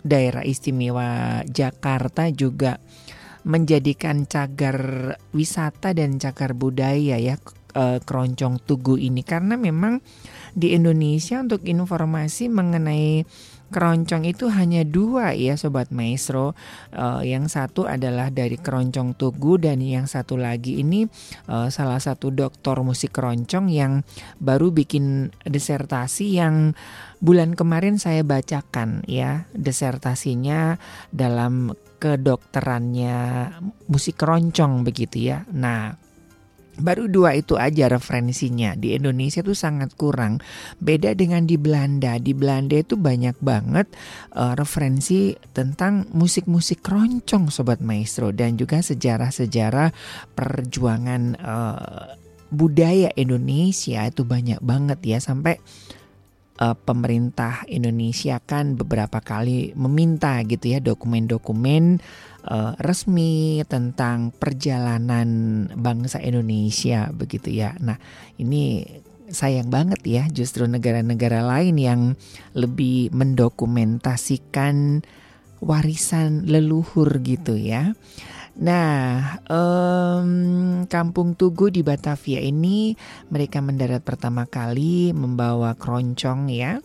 [0.05, 2.77] daerah istimewa Jakarta juga
[3.41, 4.77] menjadikan cagar
[5.33, 7.41] wisata dan cagar budaya ya
[7.73, 9.25] eh, keroncong tugu ini.
[9.25, 9.97] Karena memang
[10.53, 13.25] di Indonesia untuk informasi mengenai
[13.71, 16.53] keroncong itu hanya dua ya sobat maestro.
[16.91, 21.07] Uh, yang satu adalah dari keroncong tugu dan yang satu lagi ini
[21.47, 24.03] uh, salah satu doktor musik keroncong yang
[24.37, 26.75] baru bikin desertasi yang
[27.23, 30.81] bulan kemarin saya bacakan ya desertasinya
[31.13, 31.71] dalam
[32.01, 33.17] kedokterannya
[33.85, 35.45] musik keroncong begitu ya.
[35.53, 36.00] Nah,
[36.79, 38.77] Baru dua itu aja referensinya.
[38.79, 40.39] Di Indonesia tuh sangat kurang.
[40.79, 42.15] Beda dengan di Belanda.
[42.15, 43.91] Di Belanda itu banyak banget
[44.35, 49.91] uh, referensi tentang musik-musik keroncong sobat maestro dan juga sejarah-sejarah
[50.31, 52.15] perjuangan uh,
[52.51, 55.55] budaya Indonesia itu banyak banget ya sampai
[56.61, 62.03] uh, pemerintah Indonesia kan beberapa kali meminta gitu ya dokumen-dokumen
[62.47, 65.29] uh, resmi tentang perjalanan
[65.77, 67.77] bangsa Indonesia begitu ya.
[67.81, 67.97] Nah,
[68.41, 68.85] ini
[69.31, 72.01] sayang banget ya justru negara-negara lain yang
[72.51, 75.05] lebih mendokumentasikan
[75.63, 77.95] warisan leluhur gitu ya.
[78.51, 82.99] Nah, um, Kampung Tugu di Batavia ini
[83.31, 86.83] mereka mendarat pertama kali membawa keroncong ya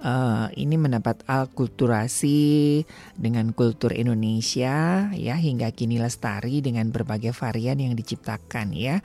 [0.00, 2.82] uh, ini mendapat alkulturasi
[3.16, 9.04] dengan kultur Indonesia ya hingga kini lestari dengan berbagai varian yang diciptakan ya.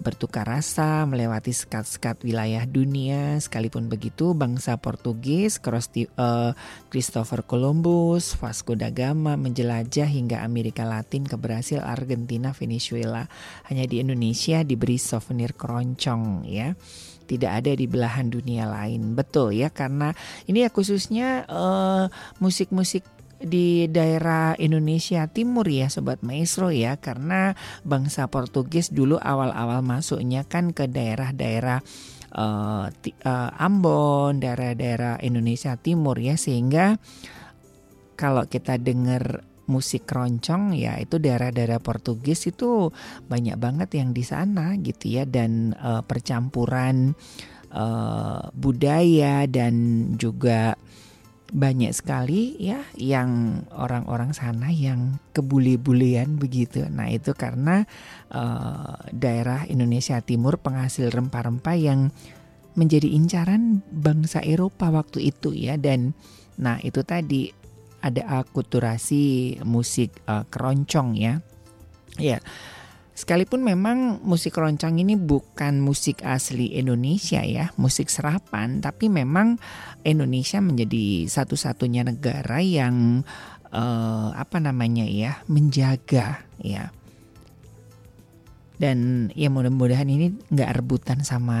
[0.00, 3.36] Bertukar rasa melewati sekat-sekat wilayah dunia.
[3.36, 6.56] Sekalipun begitu bangsa Portugis uh,
[6.88, 13.28] Christopher Columbus Vasco da Gama menjelajah hingga Amerika Latin ke Brasil Argentina Venezuela.
[13.68, 16.72] Hanya di Indonesia diberi souvenir keroncong ya
[17.30, 19.14] tidak ada di belahan dunia lain.
[19.14, 20.10] Betul ya karena
[20.50, 22.10] ini ya khususnya uh,
[22.42, 23.06] musik-musik
[23.40, 27.56] di daerah Indonesia Timur ya sobat maestro ya karena
[27.88, 31.80] bangsa Portugis dulu awal-awal masuknya kan ke daerah-daerah
[32.36, 37.00] uh, uh, Ambon, daerah-daerah Indonesia Timur ya sehingga
[38.20, 39.40] kalau kita dengar
[39.70, 42.90] musik keroncong ya itu daerah-daerah Portugis itu
[43.30, 47.14] banyak banget yang di sana gitu ya dan uh, percampuran
[47.70, 49.74] eh, budaya dan
[50.18, 50.74] juga
[51.50, 56.86] banyak sekali ya yang orang-orang sana yang kebule-bulean begitu.
[56.86, 57.82] Nah, itu karena
[58.30, 62.14] eh, daerah Indonesia Timur penghasil rempah-rempah yang
[62.78, 66.14] menjadi incaran bangsa Eropa waktu itu ya dan
[66.54, 67.50] nah itu tadi
[68.00, 71.40] ada akulturasi musik eh, keroncong ya.
[72.16, 72.40] Ya.
[73.20, 79.60] Sekalipun memang musik keroncong ini bukan musik asli Indonesia ya, musik serapan, tapi memang
[80.08, 83.20] Indonesia menjadi satu-satunya negara yang
[83.68, 86.88] eh, apa namanya ya, menjaga ya.
[88.80, 91.60] Dan ya mudah-mudahan ini nggak rebutan sama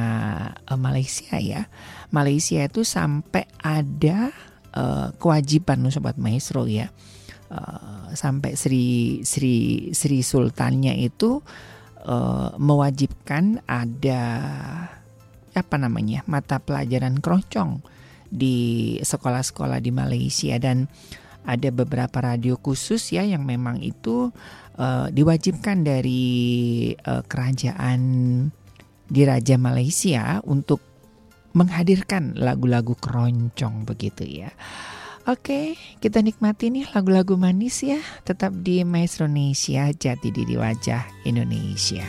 [0.64, 1.68] eh, Malaysia ya.
[2.08, 4.32] Malaysia itu sampai ada
[4.74, 6.90] eh, kewajiban loh sobat maestro ya.
[7.50, 11.42] Eh, sampai Sri Sri Sri Sultannya itu
[12.06, 14.22] eh, mewajibkan ada
[15.50, 17.82] apa namanya mata pelajaran keroncong
[18.30, 20.86] di sekolah-sekolah di Malaysia dan
[21.42, 24.30] ada beberapa radio khusus ya yang memang itu
[24.78, 26.22] eh, diwajibkan dari
[26.94, 28.00] eh, kerajaan
[29.10, 30.89] di Raja Malaysia untuk
[31.52, 34.50] menghadirkan lagu-lagu keroncong begitu ya.
[35.28, 42.02] Oke, kita nikmati nih lagu-lagu manis ya, tetap di Maestro Indonesia Jati Diri Wajah Indonesia.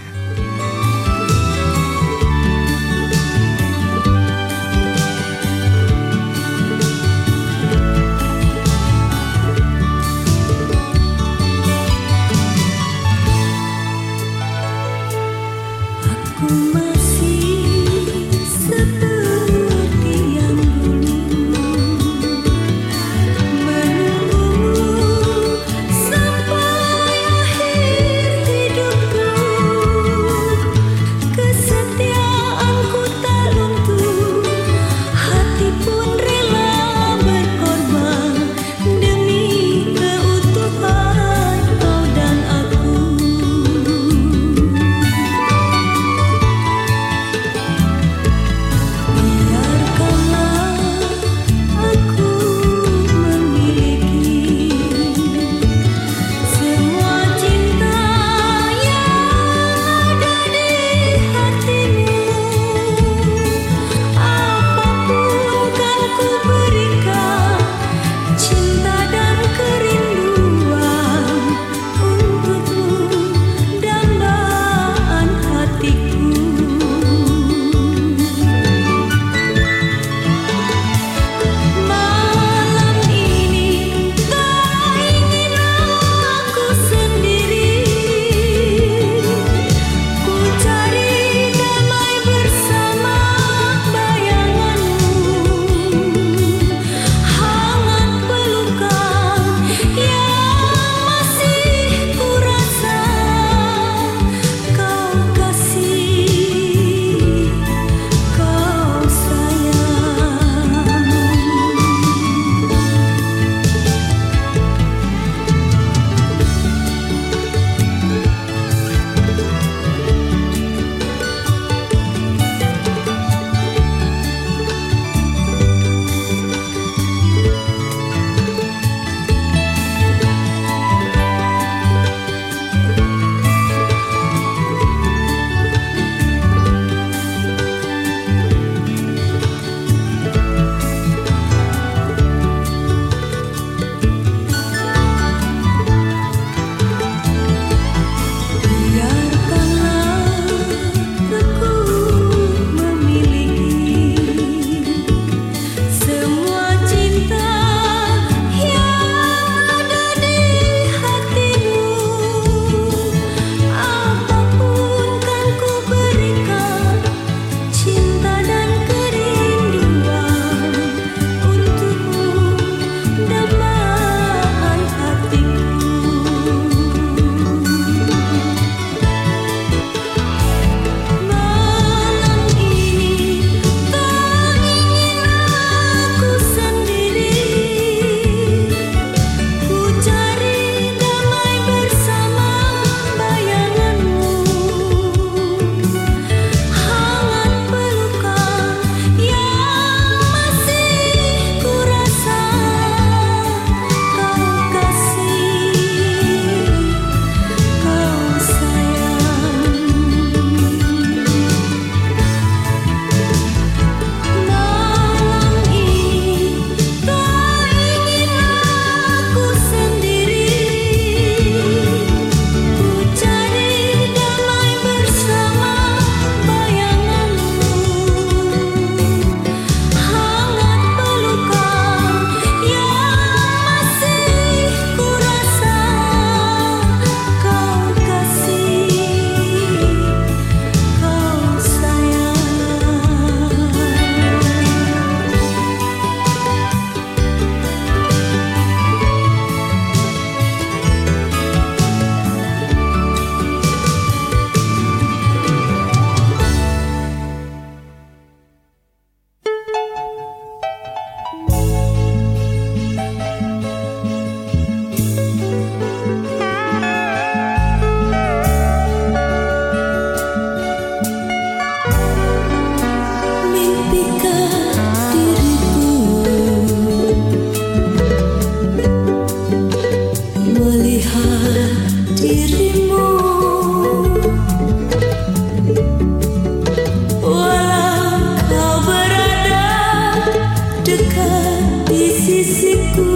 [292.02, 293.14] di sisiku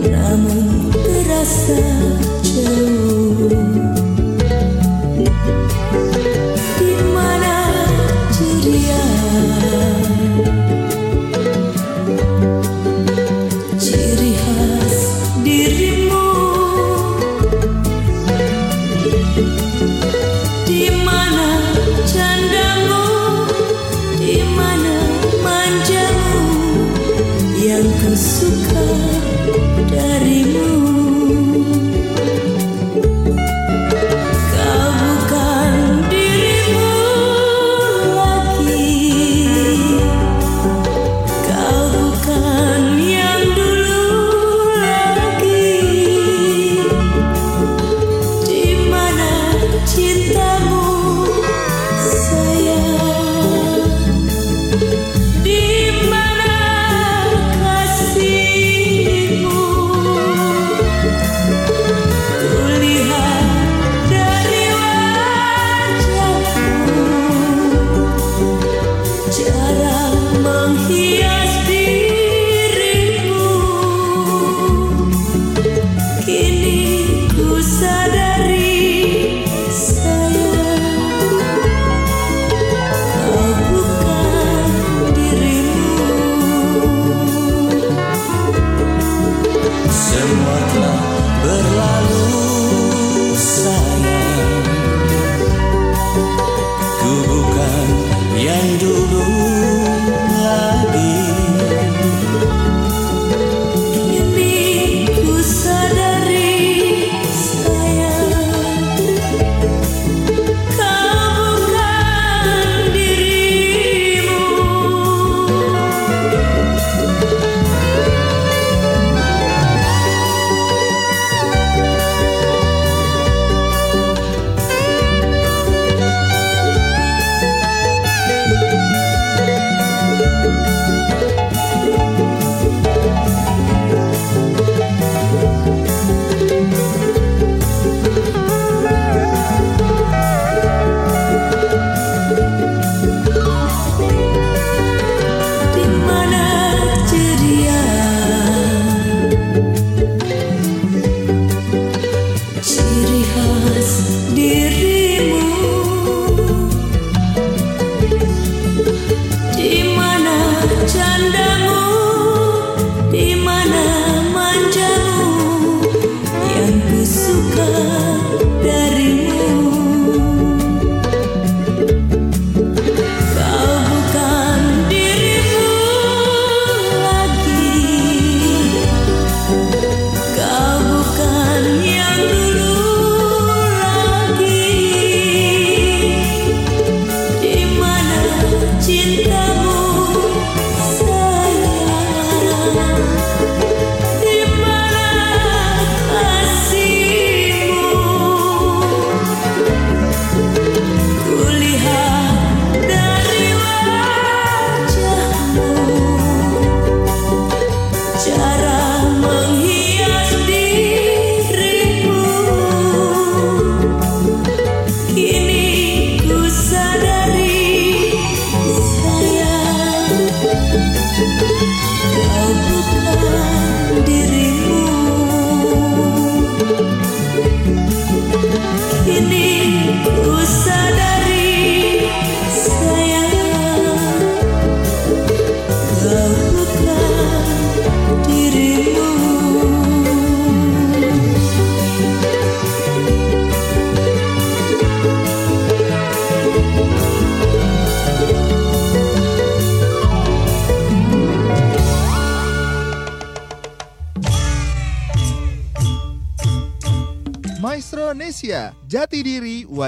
[0.00, 1.84] Namun terasa
[2.40, 3.89] jauh.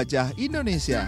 [0.03, 1.07] Wajah Indonesia.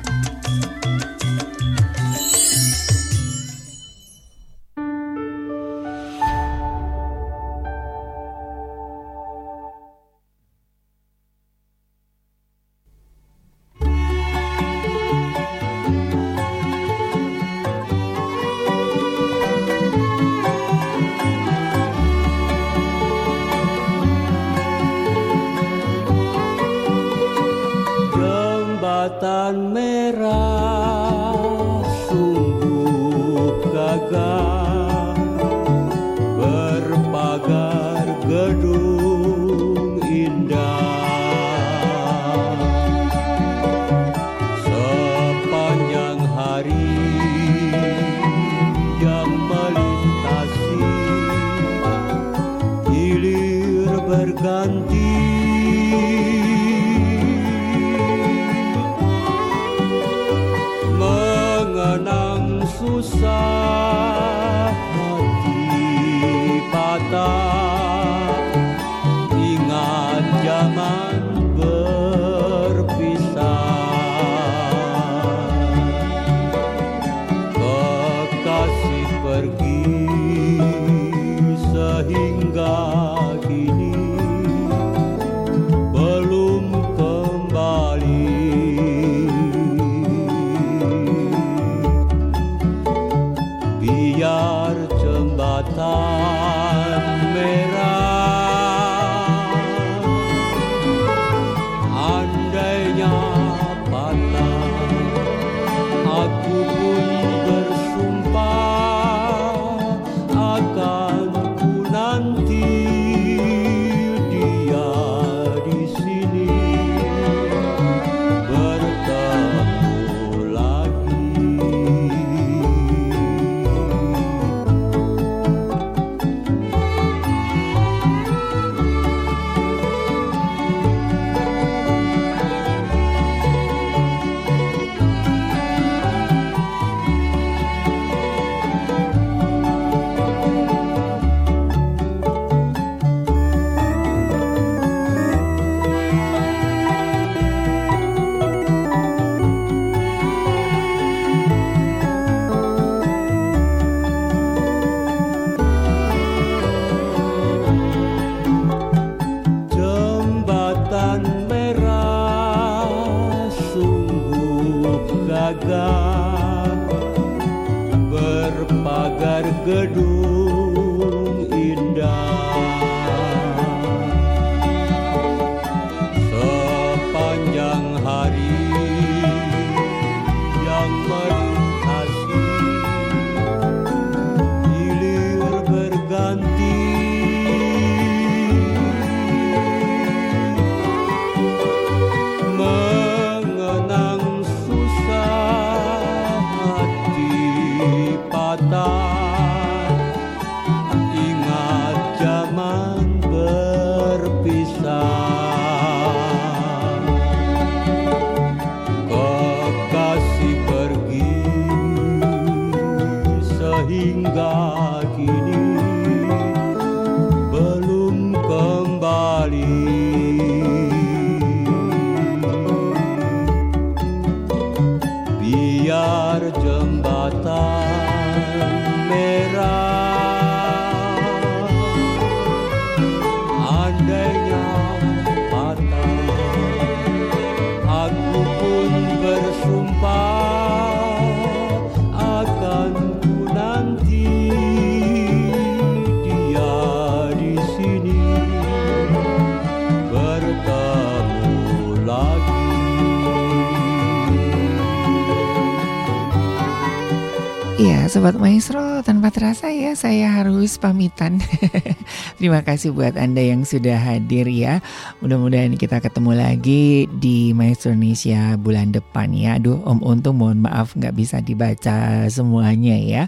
[259.75, 261.43] Ya saya harus pamitan.
[262.39, 264.79] Terima kasih buat Anda yang sudah hadir ya.
[265.19, 269.59] Mudah-mudahan kita ketemu lagi di Maestro Indonesia bulan depan ya.
[269.59, 273.23] Aduh Om Untung mohon maaf nggak bisa dibaca semuanya ya.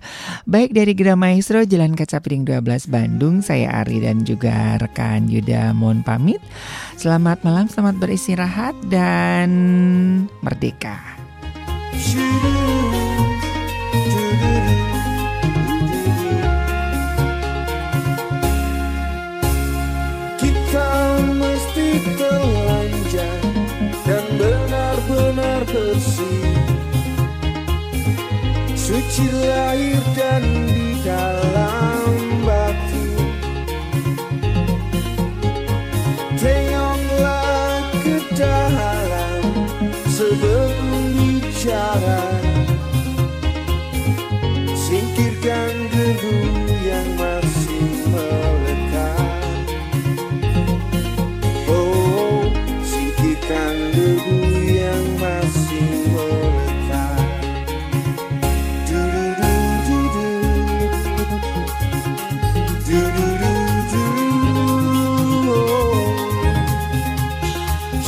[0.47, 5.75] Baik dari Gra Maestro Jalan Kaca Piring 12 Bandung, saya Ari dan juga rekan Yuda
[5.75, 6.39] mohon pamit.
[6.95, 9.49] Selamat malam, selamat beristirahat dan
[10.41, 10.97] merdeka.
[29.17, 31.46] Suci lahir dan di dalam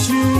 [0.09, 0.38] you.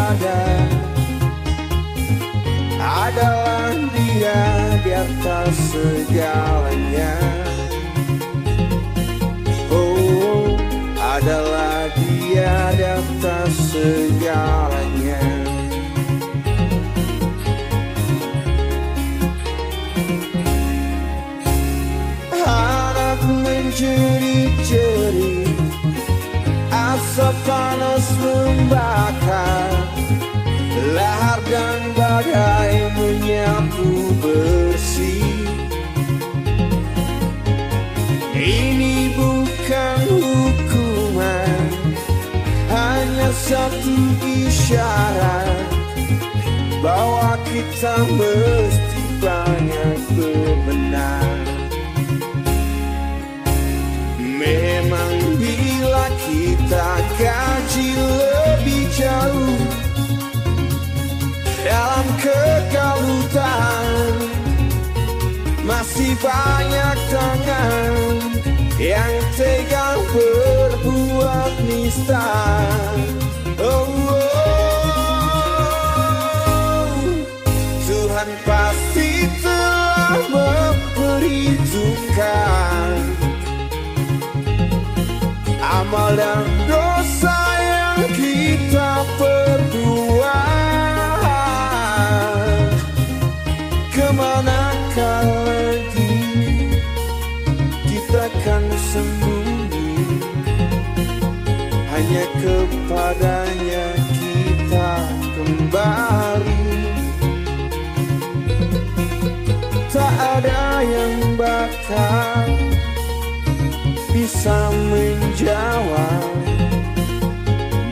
[0.00, 0.64] Sadar
[2.80, 4.40] Adalah dia
[4.80, 7.12] di atas segalanya.
[9.68, 10.56] Oh,
[10.96, 15.20] adalah dia di atas segalanya.
[22.40, 25.60] Harap menjerit-jerit
[26.72, 29.89] Asap panas membakar
[30.90, 35.22] Lahar dan badai menyapu bersih.
[38.34, 41.62] Ini bukan hukuman
[42.66, 43.94] Hanya satu
[44.26, 45.70] isyarat.
[46.82, 51.38] Bahwa kita mesti banyak berbenah.
[54.18, 56.88] Memang bila kita
[57.20, 59.69] kaji lebih jauh
[61.70, 63.86] Dalam kekalutan
[65.62, 67.94] masih banyak tangan
[68.74, 72.66] yang tega berbuat nista.
[73.62, 74.18] Oh, oh,
[77.86, 83.14] Tuhan pasti telah memperhitungkan
[85.62, 86.89] amal dan dosa
[102.10, 103.86] Hanya kepadanya
[104.18, 104.92] kita
[105.30, 106.66] kembali.
[109.94, 112.50] Tak ada yang bakal
[114.10, 114.58] bisa
[114.90, 116.34] menjawab.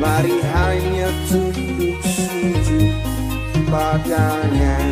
[0.03, 2.99] Mari hanya tunduk sujud
[3.71, 4.83] padanya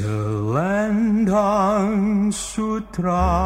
[0.00, 1.92] Selendang
[2.32, 3.36] sutra.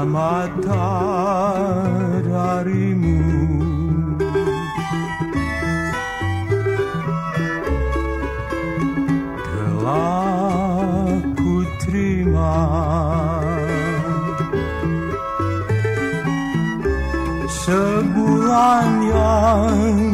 [0.00, 0.90] Mata
[2.24, 3.20] darimu
[9.38, 12.56] telah ku terima.
[17.46, 20.09] Sebulan yang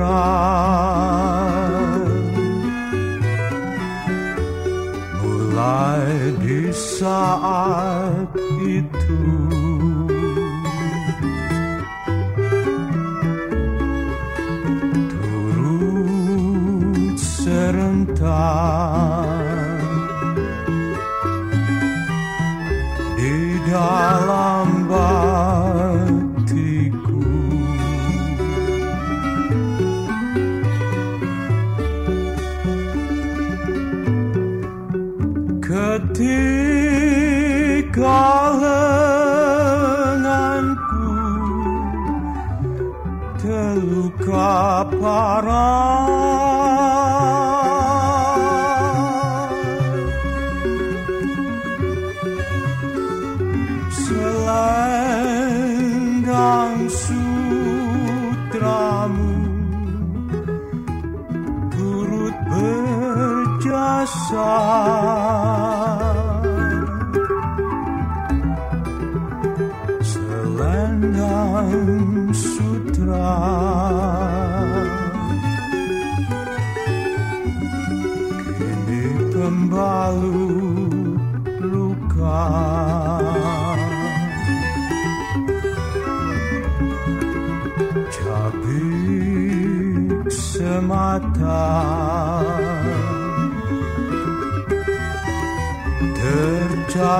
[0.00, 1.90] sutra
[5.20, 8.19] mulai di saat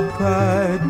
[0.00, 0.89] papa